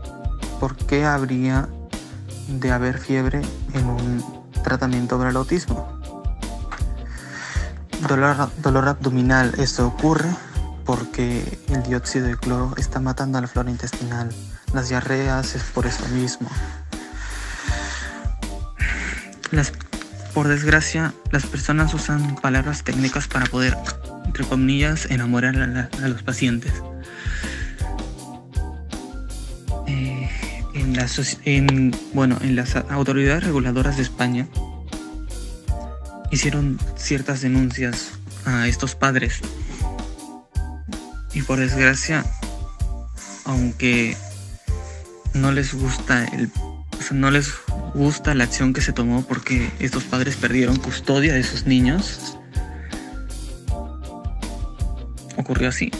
¿Por 0.59 0.75
qué 0.75 1.05
habría 1.05 1.67
de 2.47 2.71
haber 2.71 2.99
fiebre 2.99 3.41
en 3.73 3.85
un 3.87 4.43
tratamiento 4.63 5.17
para 5.17 5.29
el 5.29 5.37
autismo? 5.37 5.87
Dolor, 8.07 8.49
dolor 8.57 8.87
abdominal, 8.87 9.53
esto 9.57 9.87
ocurre 9.87 10.29
porque 10.85 11.59
el 11.69 11.83
dióxido 11.83 12.27
de 12.27 12.37
cloro 12.37 12.73
está 12.77 12.99
matando 12.99 13.37
a 13.37 13.41
la 13.41 13.47
flora 13.47 13.69
intestinal. 13.69 14.29
Las 14.73 14.89
diarreas 14.89 15.55
es 15.55 15.63
por 15.63 15.85
eso 15.85 16.07
mismo. 16.09 16.49
Las, 19.51 19.71
por 20.33 20.47
desgracia, 20.47 21.13
las 21.31 21.45
personas 21.45 21.93
usan 21.93 22.35
palabras 22.35 22.83
técnicas 22.83 23.27
para 23.27 23.45
poder, 23.45 23.77
entre 24.25 24.45
comillas, 24.45 25.05
enamorar 25.09 25.55
a, 25.57 26.07
los 26.07 26.23
pacientes. 26.23 26.73
Eh, 29.87 30.29
en- 31.45 31.95
bueno, 32.13 32.37
en 32.41 32.55
las 32.55 32.75
autoridades 32.75 33.43
reguladoras 33.43 33.97
de 33.97 34.03
España 34.03 34.47
hicieron 36.31 36.79
ciertas 36.95 37.41
denuncias 37.41 38.11
a 38.45 38.67
estos 38.67 38.95
padres. 38.95 39.39
Y 41.33 41.41
por 41.41 41.59
desgracia, 41.59 42.25
aunque 43.45 44.15
no 45.33 45.51
les 45.51 45.73
gusta 45.73 46.25
el 46.25 46.49
o 47.01 47.03
sea, 47.03 47.17
no 47.17 47.31
les 47.31 47.51
gusta 47.93 48.33
la 48.33 48.45
acción 48.45 48.73
que 48.73 48.81
se 48.81 48.93
tomó 48.93 49.23
porque 49.23 49.71
estos 49.79 50.03
padres 50.03 50.35
perdieron 50.35 50.77
custodia 50.77 51.33
de 51.33 51.43
sus 51.43 51.65
niños. 51.65 52.37
Ocurrió 55.37 55.69
así. 55.69 55.91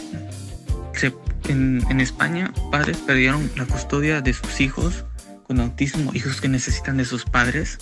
En, 1.48 1.84
en 1.90 2.00
España, 2.00 2.52
padres 2.70 2.98
perdieron 2.98 3.50
la 3.56 3.66
custodia 3.66 4.20
de 4.20 4.32
sus 4.32 4.60
hijos 4.60 5.04
con 5.42 5.58
autismo, 5.58 6.12
hijos 6.14 6.40
que 6.40 6.48
necesitan 6.48 6.98
de 6.98 7.04
sus 7.04 7.24
padres, 7.24 7.78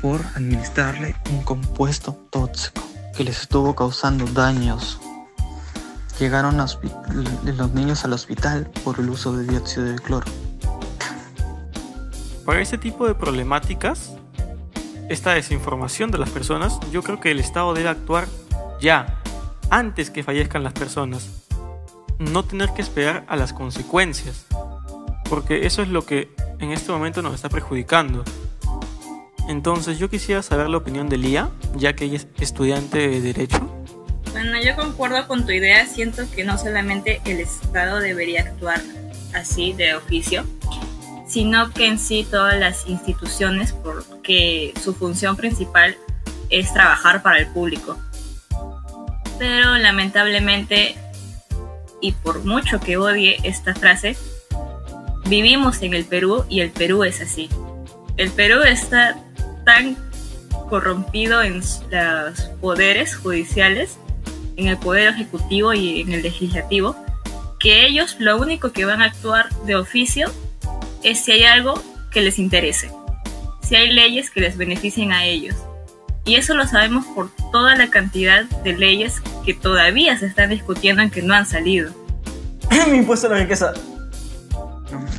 por 0.00 0.20
administrarle 0.34 1.14
un 1.30 1.42
compuesto 1.42 2.12
tóxico 2.30 2.82
que 3.16 3.24
les 3.24 3.42
estuvo 3.42 3.74
causando 3.74 4.26
daños. 4.26 5.00
Llegaron 6.18 6.60
a 6.60 6.66
los 7.44 7.74
niños 7.74 8.04
al 8.04 8.12
hospital 8.12 8.70
por 8.84 9.00
el 9.00 9.10
uso 9.10 9.36
de 9.36 9.46
dióxido 9.46 9.84
de 9.86 9.96
cloro. 9.96 10.26
Para 12.44 12.60
este 12.60 12.76
tipo 12.76 13.06
de 13.06 13.14
problemáticas, 13.14 14.12
esta 15.08 15.32
desinformación 15.32 16.10
de 16.10 16.18
las 16.18 16.30
personas, 16.30 16.78
yo 16.92 17.02
creo 17.02 17.18
que 17.18 17.30
el 17.30 17.40
Estado 17.40 17.72
debe 17.72 17.88
actuar 17.88 18.26
ya, 18.80 19.20
antes 19.70 20.10
que 20.10 20.22
fallezcan 20.22 20.62
las 20.62 20.74
personas. 20.74 21.42
No 22.18 22.44
tener 22.44 22.70
que 22.70 22.82
esperar 22.82 23.24
a 23.28 23.36
las 23.36 23.52
consecuencias, 23.52 24.46
porque 25.28 25.66
eso 25.66 25.82
es 25.82 25.88
lo 25.88 26.04
que 26.04 26.28
en 26.58 26.70
este 26.70 26.92
momento 26.92 27.22
nos 27.22 27.34
está 27.34 27.48
perjudicando. 27.48 28.24
Entonces 29.48 29.98
yo 29.98 30.08
quisiera 30.10 30.42
saber 30.42 30.68
la 30.68 30.76
opinión 30.76 31.08
de 31.08 31.18
Lía, 31.18 31.50
ya 31.76 31.94
que 31.94 32.04
ella 32.04 32.16
es 32.16 32.28
estudiante 32.38 33.08
de 33.08 33.20
Derecho. 33.20 33.68
Bueno, 34.32 34.60
yo 34.62 34.74
concuerdo 34.74 35.26
con 35.28 35.46
tu 35.46 35.52
idea. 35.52 35.86
Siento 35.86 36.22
que 36.30 36.44
no 36.44 36.58
solamente 36.58 37.20
el 37.24 37.40
Estado 37.40 38.00
debería 38.00 38.42
actuar 38.42 38.80
así 39.34 39.72
de 39.72 39.94
oficio, 39.94 40.44
sino 41.34 41.72
que 41.72 41.88
en 41.88 41.98
sí 41.98 42.24
todas 42.30 42.56
las 42.60 42.86
instituciones, 42.86 43.72
porque 43.72 44.72
su 44.80 44.94
función 44.94 45.34
principal 45.34 45.96
es 46.48 46.72
trabajar 46.72 47.24
para 47.24 47.40
el 47.40 47.48
público. 47.48 47.98
Pero 49.36 49.76
lamentablemente, 49.76 50.94
y 52.00 52.12
por 52.12 52.44
mucho 52.44 52.78
que 52.78 52.98
odie 52.98 53.38
esta 53.42 53.74
frase, 53.74 54.16
vivimos 55.26 55.82
en 55.82 55.94
el 55.94 56.04
Perú 56.04 56.44
y 56.48 56.60
el 56.60 56.70
Perú 56.70 57.02
es 57.02 57.20
así. 57.20 57.48
El 58.16 58.30
Perú 58.30 58.62
está 58.62 59.20
tan 59.64 59.96
corrompido 60.70 61.42
en 61.42 61.62
los 61.90 62.42
poderes 62.60 63.16
judiciales, 63.16 63.98
en 64.54 64.68
el 64.68 64.78
poder 64.78 65.08
ejecutivo 65.08 65.74
y 65.74 66.02
en 66.02 66.12
el 66.12 66.22
legislativo, 66.22 66.94
que 67.58 67.86
ellos 67.86 68.14
lo 68.20 68.36
único 68.36 68.70
que 68.70 68.84
van 68.84 69.02
a 69.02 69.06
actuar 69.06 69.52
de 69.66 69.74
oficio 69.74 70.30
es 71.04 71.20
si 71.20 71.32
hay 71.32 71.44
algo 71.44 71.80
que 72.10 72.22
les 72.22 72.38
interese, 72.38 72.90
si 73.62 73.76
hay 73.76 73.92
leyes 73.92 74.30
que 74.30 74.40
les 74.40 74.56
beneficien 74.56 75.12
a 75.12 75.24
ellos. 75.24 75.54
Y 76.24 76.36
eso 76.36 76.54
lo 76.54 76.66
sabemos 76.66 77.04
por 77.06 77.30
toda 77.52 77.76
la 77.76 77.90
cantidad 77.90 78.44
de 78.44 78.72
leyes 78.72 79.20
que 79.44 79.52
todavía 79.52 80.16
se 80.18 80.26
están 80.26 80.48
discutiendo 80.48 81.02
en 81.02 81.10
que 81.10 81.22
no 81.22 81.34
han 81.34 81.44
salido. 81.44 81.92
Mi 82.90 82.98
impuesto 82.98 83.26
a 83.26 83.30
la 83.30 83.36
riqueza. 83.36 83.74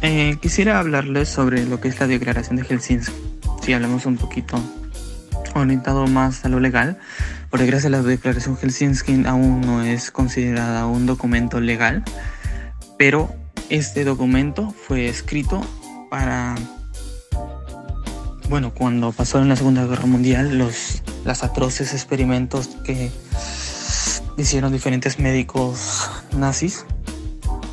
Eh, 0.02 0.38
quisiera 0.42 0.80
hablarles 0.80 1.30
sobre 1.30 1.64
lo 1.66 1.80
que 1.80 1.90
es 1.90 2.00
la 2.00 2.08
Declaración 2.08 2.58
de 2.58 2.64
Helsinki. 2.64 3.12
Si 3.62 3.74
hablamos 3.74 4.06
un 4.06 4.18
poquito 4.18 4.60
orientado 5.54 6.08
más 6.08 6.44
a 6.44 6.50
lo 6.50 6.60
legal, 6.60 6.98
por 7.50 7.60
desgracia 7.60 7.90
la 7.90 8.02
Declaración 8.02 8.58
Helsinki 8.58 9.26
aún 9.28 9.62
no 9.62 9.84
es 9.84 10.12
considerada 10.12 10.88
un 10.88 11.06
documento 11.06 11.60
legal, 11.60 12.04
pero 12.98 13.34
este 13.70 14.04
documento 14.04 14.74
fue 14.88 15.08
escrito 15.08 15.62
para, 16.10 16.56
bueno, 18.50 18.74
cuando 18.74 19.12
pasó 19.12 19.40
en 19.40 19.50
la 19.50 19.56
Segunda 19.56 19.86
Guerra 19.86 20.06
Mundial, 20.06 20.58
los 20.58 21.02
las 21.24 21.44
atroces 21.44 21.94
experimentos 21.94 22.68
que 22.84 23.12
hicieron 24.38 24.72
diferentes 24.72 25.18
médicos 25.18 26.08
nazis, 26.38 26.86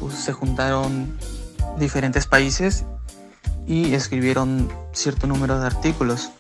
pues, 0.01 0.15
se 0.15 0.33
juntaron 0.33 1.19
diferentes 1.79 2.27
países 2.27 2.85
y 3.67 3.93
escribieron 3.93 4.73
cierto 4.93 5.27
número 5.27 5.61
de 5.61 5.67
artículos. 5.67 6.31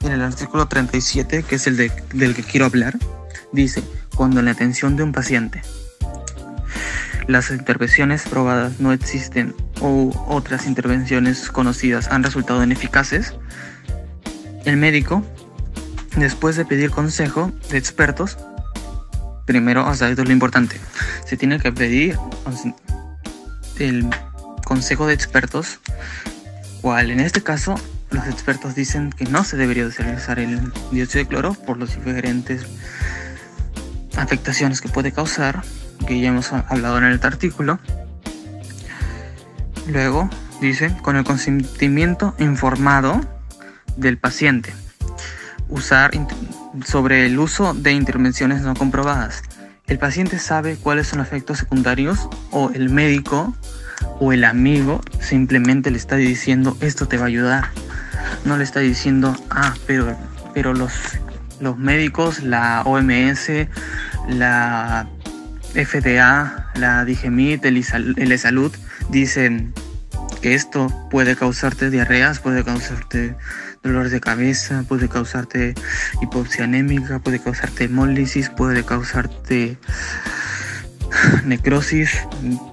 En 0.00 0.12
el 0.12 0.22
artículo 0.22 0.66
37, 0.66 1.44
que 1.44 1.54
es 1.54 1.66
el 1.66 1.76
de- 1.76 1.92
del 2.12 2.34
que 2.34 2.42
quiero 2.42 2.66
hablar, 2.66 2.98
dice, 3.52 3.82
cuando 4.16 4.40
en 4.40 4.46
la 4.46 4.50
atención 4.52 4.96
de 4.96 5.02
un 5.04 5.12
paciente 5.12 5.62
las 7.26 7.50
intervenciones 7.50 8.22
probadas 8.28 8.80
no 8.80 8.92
existen 8.92 9.54
o 9.80 10.10
otras 10.28 10.66
intervenciones 10.66 11.50
conocidas 11.50 12.08
han 12.08 12.22
resultado 12.22 12.62
ineficaces, 12.62 13.34
el 14.64 14.76
médico, 14.76 15.24
después 16.16 16.56
de 16.56 16.64
pedir 16.64 16.90
consejo 16.90 17.52
de 17.70 17.78
expertos, 17.78 18.38
primero, 19.46 19.86
o 19.86 19.94
sea, 19.94 20.08
esto 20.08 20.22
es 20.22 20.28
lo 20.28 20.34
importante, 20.34 20.76
se 21.26 21.36
tiene 21.36 21.58
que 21.58 21.72
pedir 21.72 22.18
el 23.78 24.08
consejo 24.64 25.06
de 25.06 25.14
expertos, 25.14 25.80
cual 26.80 27.10
en 27.10 27.20
este 27.20 27.42
caso 27.42 27.74
los 28.10 28.26
expertos 28.26 28.74
dicen 28.74 29.10
que 29.10 29.24
no 29.24 29.44
se 29.44 29.56
debería 29.56 29.86
utilizar 29.86 30.38
el 30.38 30.60
dióxido 30.92 31.24
de 31.24 31.28
cloro 31.28 31.54
por 31.54 31.78
los 31.78 31.94
diferentes 31.94 32.64
afectaciones 34.16 34.80
que 34.80 34.88
puede 34.88 35.12
causar, 35.12 35.62
que 36.06 36.20
ya 36.20 36.28
hemos 36.28 36.52
hablado 36.52 36.98
en 36.98 37.04
el 37.04 37.20
artículo. 37.22 37.78
Luego 39.86 40.30
dice, 40.60 40.94
con 41.02 41.16
el 41.16 41.24
consentimiento 41.24 42.34
informado 42.38 43.20
del 43.96 44.18
paciente, 44.18 44.72
usar 45.68 46.12
sobre 46.84 47.26
el 47.26 47.38
uso 47.38 47.74
de 47.74 47.92
intervenciones 47.92 48.62
no 48.62 48.74
comprobadas. 48.74 49.42
El 49.86 49.98
paciente 49.98 50.38
sabe 50.38 50.76
cuáles 50.76 51.08
son 51.08 51.18
los 51.18 51.28
efectos 51.28 51.58
secundarios 51.58 52.28
o 52.50 52.70
el 52.70 52.88
médico 52.88 53.54
o 54.18 54.32
el 54.32 54.44
amigo 54.44 55.00
simplemente 55.20 55.90
le 55.90 55.98
está 55.98 56.16
diciendo 56.16 56.76
esto 56.80 57.06
te 57.06 57.18
va 57.18 57.24
a 57.24 57.28
ayudar. 57.28 57.70
No 58.44 58.56
le 58.56 58.64
está 58.64 58.80
diciendo, 58.80 59.36
ah, 59.50 59.74
pero, 59.86 60.16
pero 60.54 60.72
los, 60.72 60.92
los 61.60 61.76
médicos, 61.78 62.42
la 62.42 62.82
OMS, 62.84 63.50
la 64.28 65.06
FDA, 65.74 66.70
la 66.76 67.04
DGMIT, 67.04 67.64
el, 67.64 68.32
E-Salud 68.32 68.72
dicen 69.10 69.74
que 70.40 70.54
esto 70.54 70.86
puede 71.10 71.34
causarte 71.34 71.90
diarreas, 71.90 72.38
puede 72.38 72.62
causarte 72.62 73.34
dolores 73.82 74.12
de 74.12 74.20
cabeza, 74.20 74.84
puede 74.86 75.08
causarte 75.08 75.74
hipoxia 76.22 76.64
anémica, 76.64 77.18
puede 77.18 77.40
causarte 77.40 77.84
hemólisis, 77.84 78.50
puede 78.50 78.84
causarte 78.84 79.76
necrosis 81.44 82.26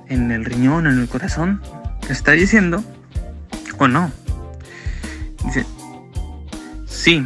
en 0.08 0.32
el 0.32 0.46
riñón, 0.46 0.86
en 0.86 1.00
el 1.00 1.08
corazón. 1.08 1.62
¿Está 2.08 2.34
diciendo 2.34 2.84
o 3.80 3.88
no? 3.88 4.12
Dice, 5.46 5.66
sí, 6.86 7.26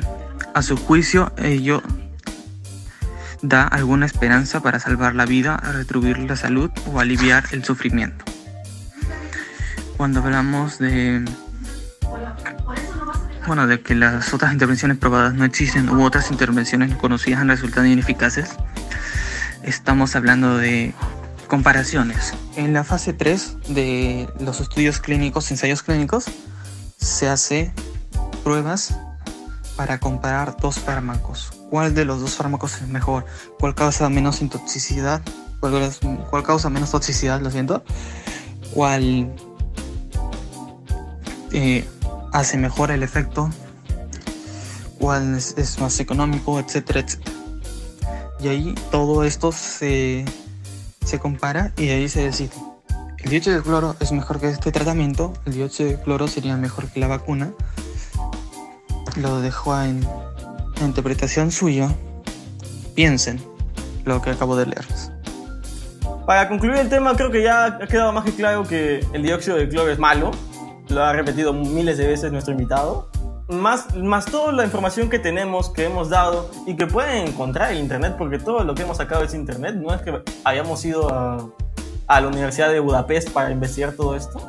a 0.53 0.61
su 0.61 0.77
juicio 0.77 1.33
ello 1.37 1.83
da 3.47 3.63
alguna 3.63 4.05
esperanza 4.05 4.61
para 4.61 4.79
salvar 4.79 5.15
la 5.15 5.25
vida, 5.25 5.57
retribuir 5.57 6.19
la 6.19 6.35
salud 6.35 6.71
o 6.91 6.99
aliviar 6.99 7.45
el 7.51 7.63
sufrimiento. 7.63 8.25
Cuando 9.97 10.19
hablamos 10.19 10.79
de 10.79 11.23
bueno, 13.47 13.67
de 13.67 13.81
que 13.81 13.93
las 13.93 14.33
otras 14.33 14.53
intervenciones 14.53 14.97
probadas 14.97 15.35
no 15.35 15.45
existen 15.45 15.89
u 15.89 16.03
otras 16.03 16.31
intervenciones 16.31 16.95
conocidas 16.95 17.41
han 17.41 17.49
resultado 17.49 17.85
ineficaces, 17.85 18.49
estamos 19.63 20.15
hablando 20.15 20.57
de 20.57 20.93
comparaciones. 21.47 22.33
En 22.55 22.73
la 22.73 22.83
fase 22.83 23.13
3 23.13 23.57
de 23.69 24.27
los 24.39 24.61
estudios 24.61 24.99
clínicos, 24.99 25.51
ensayos 25.51 25.83
clínicos, 25.83 26.25
se 26.97 27.29
hace 27.29 27.71
pruebas 28.43 28.97
para 29.75 29.99
comparar 29.99 30.57
dos 30.57 30.79
fármacos. 30.79 31.51
¿Cuál 31.69 31.93
de 31.93 32.05
los 32.05 32.21
dos 32.21 32.35
fármacos 32.35 32.81
es 32.81 32.87
mejor? 32.87 33.25
¿Cuál 33.59 33.75
causa 33.75 34.09
menos 34.09 34.41
intoxicidad? 34.41 35.21
¿Cuál, 35.59 35.91
cuál 36.29 36.43
causa 36.43 36.69
menos 36.69 36.91
toxicidad? 36.91 37.41
Lo 37.41 37.51
siento. 37.51 37.83
¿Cuál 38.73 39.35
eh, 41.51 41.87
hace 42.31 42.57
mejor 42.57 42.91
el 42.91 43.03
efecto? 43.03 43.49
¿Cuál 44.99 45.35
es, 45.35 45.55
es 45.57 45.79
más 45.79 45.99
económico? 45.99 46.59
Etcétera, 46.59 47.01
etcétera. 47.01 47.35
Y 48.39 48.47
ahí 48.47 48.75
todo 48.91 49.23
esto 49.23 49.51
se, 49.51 50.25
se 51.05 51.19
compara 51.19 51.73
y 51.77 51.89
ahí 51.89 52.09
se 52.09 52.23
decide. 52.23 52.51
El 53.19 53.31
dióxido 53.31 53.55
de 53.55 53.63
cloro 53.63 53.95
es 53.99 54.11
mejor 54.11 54.39
que 54.39 54.49
este 54.49 54.71
tratamiento. 54.71 55.33
El 55.45 55.53
dióxido 55.53 55.89
de 55.89 55.99
cloro 55.99 56.27
sería 56.27 56.57
mejor 56.57 56.87
que 56.89 56.99
la 56.99 57.07
vacuna. 57.07 57.53
Lo 59.17 59.39
dejo 59.41 59.79
en, 59.81 60.05
en 60.79 60.85
interpretación 60.87 61.51
suya. 61.51 61.89
Piensen 62.95 63.41
lo 64.03 64.21
que 64.21 64.31
acabo 64.31 64.55
de 64.55 64.65
leerles. 64.65 65.11
Para 66.25 66.49
concluir 66.49 66.77
el 66.77 66.89
tema, 66.89 67.15
creo 67.15 67.31
que 67.31 67.43
ya 67.43 67.65
ha 67.65 67.87
quedado 67.87 68.11
más 68.11 68.25
que 68.25 68.33
claro 68.33 68.63
que 68.63 69.05
el 69.13 69.21
dióxido 69.21 69.57
de 69.57 69.69
cloro 69.69 69.91
es 69.91 69.99
malo. 69.99 70.31
Lo 70.89 71.03
ha 71.03 71.13
repetido 71.13 71.53
miles 71.53 71.97
de 71.97 72.07
veces 72.07 72.31
nuestro 72.31 72.53
invitado. 72.53 73.09
Más, 73.47 73.95
más 73.95 74.25
toda 74.25 74.51
la 74.51 74.65
información 74.65 75.09
que 75.09 75.19
tenemos, 75.19 75.69
que 75.69 75.85
hemos 75.85 76.09
dado 76.09 76.49
y 76.65 76.75
que 76.75 76.87
pueden 76.87 77.27
encontrar 77.27 77.71
en 77.71 77.77
internet, 77.77 78.15
porque 78.17 78.39
todo 78.39 78.63
lo 78.63 78.73
que 78.73 78.81
hemos 78.81 78.97
sacado 78.97 79.23
es 79.23 79.33
internet. 79.33 79.75
No 79.75 79.93
es 79.93 80.01
que 80.01 80.23
hayamos 80.43 80.83
ido 80.83 81.13
a, 81.13 81.47
a 82.07 82.21
la 82.21 82.27
Universidad 82.27 82.69
de 82.69 82.79
Budapest 82.79 83.29
para 83.29 83.51
investigar 83.51 83.93
todo 83.93 84.15
esto. 84.15 84.41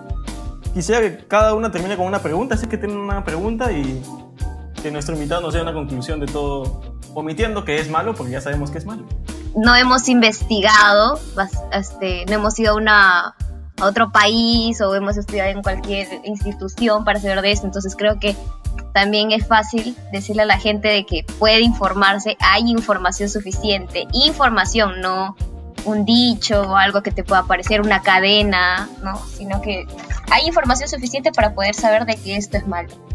Quisiera 0.73 1.01
que 1.03 1.27
cada 1.27 1.55
una 1.55 1.71
termine 1.71 1.97
con 1.97 2.07
una 2.07 2.21
pregunta, 2.21 2.55
así 2.55 2.67
que 2.67 2.79
tienen 2.79 2.97
una 2.97 3.25
pregunta 3.25 3.71
y 3.71 4.03
que 4.87 4.93
nuestro 4.93 5.17
invitado 5.17 5.41
nos 5.41 5.53
dé 5.53 5.61
una 5.61 5.73
conclusión 5.73 6.21
de 6.21 6.27
todo, 6.27 6.81
omitiendo 7.13 7.65
que 7.65 7.81
es 7.81 7.91
malo, 7.91 8.15
porque 8.15 8.31
ya 8.31 8.41
sabemos 8.41 8.71
que 8.71 8.79
es 8.79 8.87
malo. 8.87 9.03
no 9.57 9.75
hemos 9.75 10.09
investigado, 10.09 11.19
este, 11.73 12.25
no 12.27 12.35
hemos 12.35 12.57
ido 12.61 12.75
a, 12.75 12.77
una, 12.77 13.21
a 13.81 13.85
otro 13.85 14.13
país 14.13 14.81
o 14.81 14.95
hemos 14.95 15.17
estudiado 15.17 15.51
en 15.51 15.61
cualquier 15.61 16.07
institución 16.23 17.05
para 17.05 17.19
saber 17.19 17.43
de 17.43 17.51
esto. 17.51 17.67
Entonces 17.67 17.97
creo 17.97 18.21
que 18.21 18.37
también 18.95 19.33
es 19.33 19.45
fácil 19.45 19.97
decirle 20.13 20.43
a 20.43 20.47
la 20.47 20.59
gente 20.59 20.87
de 20.87 21.05
que 21.05 21.25
puede 21.41 21.63
informarse, 21.63 22.37
hay 22.39 22.71
información 22.71 23.29
suficiente, 23.29 24.07
información, 24.13 25.01
no 25.01 25.35
un 25.85 26.05
dicho 26.05 26.63
o 26.63 26.77
algo 26.77 27.03
que 27.03 27.11
te 27.11 27.25
pueda 27.25 27.43
parecer 27.43 27.81
una 27.81 28.03
cadena, 28.03 28.89
no, 29.03 29.21
sino 29.37 29.61
que 29.63 29.85
hay 30.31 30.47
información 30.47 30.89
suficiente 30.89 31.33
para 31.33 31.55
poder 31.55 31.75
saber 31.75 32.07
de 32.07 32.15
que 32.17 32.37
esto 32.37 32.57
es 32.57 32.69
malo. 32.69 33.06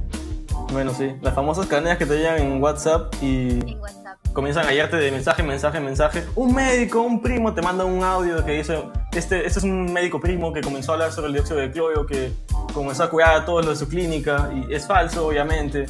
Bueno, 0.71 0.93
sí, 0.93 1.11
las 1.21 1.33
famosas 1.33 1.65
cadenas 1.67 1.97
que 1.97 2.05
te 2.05 2.17
llegan 2.17 2.39
en 2.39 2.63
WhatsApp 2.63 3.13
y 3.21 3.59
En 3.71 3.79
WhatsApp. 3.79 4.17
comienzan 4.33 4.65
a 4.65 4.69
hallarte 4.69 4.95
de 4.97 5.11
mensaje, 5.11 5.43
mensaje, 5.43 5.79
mensaje. 5.81 6.23
Un 6.35 6.55
médico, 6.55 7.01
un 7.01 7.21
primo 7.21 7.53
te 7.53 7.61
manda 7.61 7.83
un 7.83 8.01
audio 8.03 8.43
que 8.45 8.53
dice, 8.53 8.81
este, 9.13 9.45
este 9.45 9.59
es 9.59 9.63
un 9.65 9.91
médico 9.91 10.19
primo 10.21 10.53
que 10.53 10.61
comenzó 10.61 10.91
a 10.91 10.95
hablar 10.95 11.11
sobre 11.11 11.27
el 11.27 11.33
dióxido 11.33 11.59
de 11.59 11.71
cloro, 11.71 12.05
que 12.05 12.31
comenzó 12.73 13.03
a 13.03 13.09
cuidar 13.09 13.35
a 13.35 13.45
todos 13.45 13.65
los 13.65 13.79
de 13.79 13.85
su 13.85 13.89
clínica, 13.91 14.49
y 14.55 14.73
es 14.73 14.87
falso, 14.87 15.27
obviamente. 15.27 15.87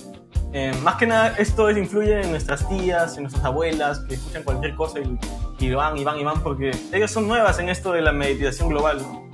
Eh, 0.54 0.74
más 0.84 0.96
que 0.96 1.06
nada, 1.06 1.36
esto 1.38 1.70
es- 1.70 1.78
influye 1.78 2.20
en 2.22 2.32
nuestras 2.32 2.68
tías, 2.68 3.16
en 3.18 3.24
nuestras 3.24 3.46
abuelas, 3.46 4.00
que 4.00 4.16
escuchan 4.16 4.42
cualquier 4.44 4.76
cosa 4.76 5.00
y, 5.00 5.18
y 5.64 5.72
van 5.74 5.96
y 5.98 6.04
van 6.04 6.18
y 6.20 6.24
van, 6.24 6.42
porque 6.42 6.72
ellas 6.92 7.12
son 7.12 7.28
nuevas 7.28 7.60
en 7.60 7.70
esto 7.70 7.92
de 7.94 8.02
la 8.02 8.12
meditación 8.12 8.68
global. 8.70 8.98
¿no? 9.04 9.30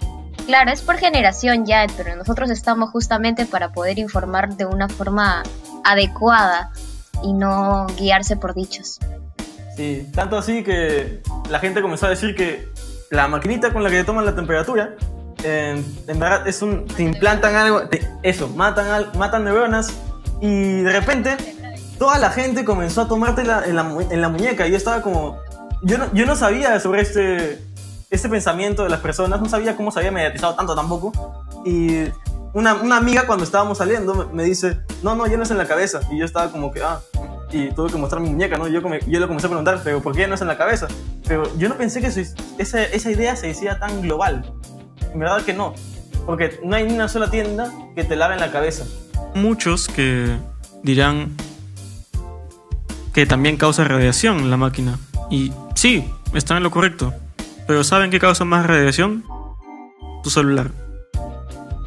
Claro, 0.48 0.72
es 0.72 0.82
por 0.82 0.96
generación 0.98 1.66
ya, 1.66 1.86
pero 1.96 2.16
nosotros 2.16 2.50
estamos 2.50 2.90
justamente 2.90 3.46
para 3.46 3.72
poder 3.74 4.00
informar 4.00 4.56
de 4.56 4.66
una 4.66 4.88
forma 4.90 5.44
adecuada 5.84 6.72
y 7.22 7.34
no 7.34 7.86
guiarse 7.98 8.38
por 8.38 8.54
dichos. 8.56 9.00
Sí, 9.76 10.10
tanto 10.16 10.38
así 10.38 10.64
que 10.64 11.22
la 11.50 11.60
gente 11.60 11.82
comenzó 11.82 12.08
a 12.08 12.10
decir 12.10 12.34
que 12.36 12.68
la 13.12 13.28
maquinita 13.28 13.72
con 13.74 13.84
la 13.84 13.90
que 13.90 14.04
toman 14.04 14.26
la 14.26 14.34
temperatura, 14.36 14.96
en 15.44 15.84
verdad 16.08 16.48
es 16.48 16.62
un, 16.62 16.86
te 16.88 17.04
implantan 17.04 17.56
algo, 17.56 17.88
te- 17.90 18.08
eso, 18.24 18.48
matan, 18.48 18.88
al- 18.88 19.12
matan 19.16 19.44
neuronas 19.44 19.92
y 20.42 20.82
de 20.82 20.92
repente 20.94 21.38
toda 22.00 22.18
la 22.20 22.32
gente 22.32 22.64
comenzó 22.66 23.02
a 23.02 23.08
tomártela 23.08 23.64
en 23.66 23.76
la, 23.76 23.82
en 24.10 24.22
la 24.22 24.30
muñeca 24.30 24.66
y 24.66 24.72
yo 24.72 24.78
estaba 24.78 25.02
como, 25.02 25.38
yo 25.84 25.98
no, 25.98 26.12
yo 26.14 26.26
no 26.26 26.36
sabía 26.36 26.80
sobre 26.80 27.02
este, 27.04 27.62
este 28.10 28.30
pensamiento 28.30 28.84
de 28.84 28.90
las 28.90 29.02
personas, 29.02 29.42
no 29.42 29.50
sabía 29.50 29.76
cómo 29.76 29.92
se 29.92 30.00
había 30.00 30.12
mediatizado 30.12 30.56
tanto 30.56 30.76
tampoco 30.76 31.12
y 31.66 32.06
una, 32.54 32.72
amiga 32.98 33.28
cuando 33.28 33.44
estábamos 33.44 33.78
saliendo 33.78 34.30
me, 34.34 34.44
dice, 34.44 34.80
no, 35.04 35.16
no, 35.16 35.28
ya 35.28 35.38
no 35.38 35.44
es 35.44 35.52
en 35.52 35.58
la 35.58 35.68
cabeza 35.68 36.00
y 36.12 36.20
yo 36.20 36.26
estaba 36.26 36.52
como 36.52 36.72
que, 36.72 36.82
ah, 36.82 37.00
y 37.52 37.70
tuve 37.72 37.92
que 37.92 37.98
mostrar 37.98 38.22
mi 38.22 38.30
muñeca, 38.30 38.58
¿no? 38.58 38.68
Yo, 38.68 38.82
come- 38.82 39.00
yo 39.08 39.20
le 39.20 39.28
comencé 39.28 39.48
a 39.48 39.50
preguntar, 39.50 39.82
pero 39.84 40.02
¿por 40.02 40.16
qué 40.16 40.28
no 40.28 40.36
es 40.36 40.42
en 40.42 40.48
la 40.48 40.58
cabeza? 40.58 40.88
Pero 41.28 41.50
yo 41.58 41.70
no 41.70 41.76
pensé 41.78 42.02
que 42.02 42.08
esa 42.08 43.12
idea 43.12 43.36
se 43.36 43.50
hiciera 43.50 43.80
tan 43.80 44.02
global. 44.02 44.54
En 45.14 45.20
verdad 45.20 45.44
que 45.44 45.54
no. 45.54 45.74
Porque 46.26 46.60
no 46.64 46.76
hay 46.76 46.86
ni 46.86 46.94
una 46.94 47.08
sola 47.08 47.30
tienda 47.30 47.72
que 47.96 48.04
te 48.04 48.16
lave 48.16 48.34
en 48.34 48.42
la 48.42 48.52
cabeza. 48.52 48.86
Muchos 49.34 49.88
que 49.88 50.36
dirán 50.84 51.36
que 53.14 53.26
también 53.26 53.56
causa 53.58 53.84
radiación 53.86 54.50
la 54.50 54.58
máquina. 54.58 55.00
Y 55.30 55.54
sí, 55.74 56.12
están 56.34 56.58
en 56.58 56.64
lo 56.64 56.72
correcto. 56.72 57.14
Pero 57.68 57.84
¿saben 57.84 58.10
qué 58.10 58.20
causa 58.20 58.46
más 58.46 58.66
radiación? 58.66 59.26
Tu 60.24 60.30
celular. 60.30 60.72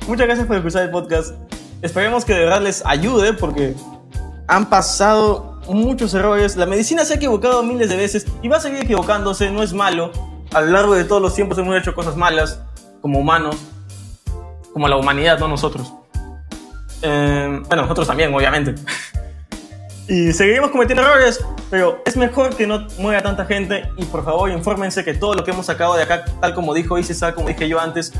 Muchas 0.06 0.26
gracias 0.26 0.46
por 0.46 0.56
escuchar 0.56 0.82
el 0.82 0.90
podcast. 0.90 1.34
Esperemos 1.80 2.26
que 2.26 2.34
de 2.34 2.40
verdad 2.40 2.60
les 2.60 2.84
ayude 2.84 3.32
porque 3.32 3.74
han 4.46 4.68
pasado 4.68 5.60
muchos 5.68 6.12
errores. 6.12 6.56
La 6.56 6.66
medicina 6.66 7.04
se 7.04 7.14
ha 7.14 7.16
equivocado 7.16 7.62
miles 7.62 7.88
de 7.88 7.96
veces 7.96 8.26
y 8.42 8.48
va 8.48 8.58
a 8.58 8.60
seguir 8.60 8.82
equivocándose. 8.82 9.50
No 9.50 9.62
es 9.62 9.72
malo. 9.72 10.12
A 10.52 10.60
lo 10.60 10.66
largo 10.66 10.94
de 10.94 11.04
todos 11.04 11.22
los 11.22 11.34
tiempos 11.34 11.56
hemos 11.58 11.74
hecho 11.76 11.94
cosas 11.94 12.16
malas 12.16 12.60
como 13.00 13.18
humanos, 13.18 13.56
como 14.74 14.86
la 14.86 14.96
humanidad, 14.96 15.38
no 15.38 15.48
nosotros. 15.48 15.94
Eh, 17.00 17.62
bueno, 17.68 17.82
nosotros 17.82 18.06
también, 18.06 18.34
obviamente. 18.34 18.74
y 20.10 20.32
seguiremos 20.32 20.72
cometiendo 20.72 21.04
errores, 21.04 21.38
pero 21.70 22.02
es 22.04 22.16
mejor 22.16 22.56
que 22.56 22.66
no 22.66 22.88
muera 22.98 23.22
tanta 23.22 23.44
gente 23.44 23.88
y 23.96 24.04
por 24.06 24.24
favor 24.24 24.50
infórmense 24.50 25.04
que 25.04 25.14
todo 25.14 25.34
lo 25.34 25.44
que 25.44 25.52
hemos 25.52 25.66
sacado 25.66 25.94
de 25.94 26.02
acá, 26.02 26.24
tal 26.40 26.52
como 26.52 26.74
dijo 26.74 26.98
Isisa, 26.98 27.32
como 27.32 27.46
dije 27.46 27.68
yo 27.68 27.78
antes, 27.78 28.12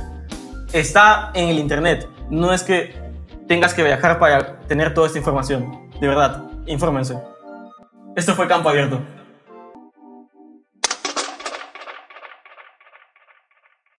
está 0.72 1.32
en 1.34 1.48
el 1.48 1.58
internet. 1.58 2.08
No 2.30 2.54
es 2.54 2.62
que 2.62 2.94
tengas 3.48 3.74
que 3.74 3.82
viajar 3.82 4.20
para 4.20 4.60
tener 4.68 4.94
toda 4.94 5.08
esta 5.08 5.18
información. 5.18 5.90
De 6.00 6.06
verdad, 6.06 6.44
infórmense. 6.66 7.18
Esto 8.14 8.36
fue 8.36 8.46
Campo 8.46 8.68
Abierto. 8.68 9.00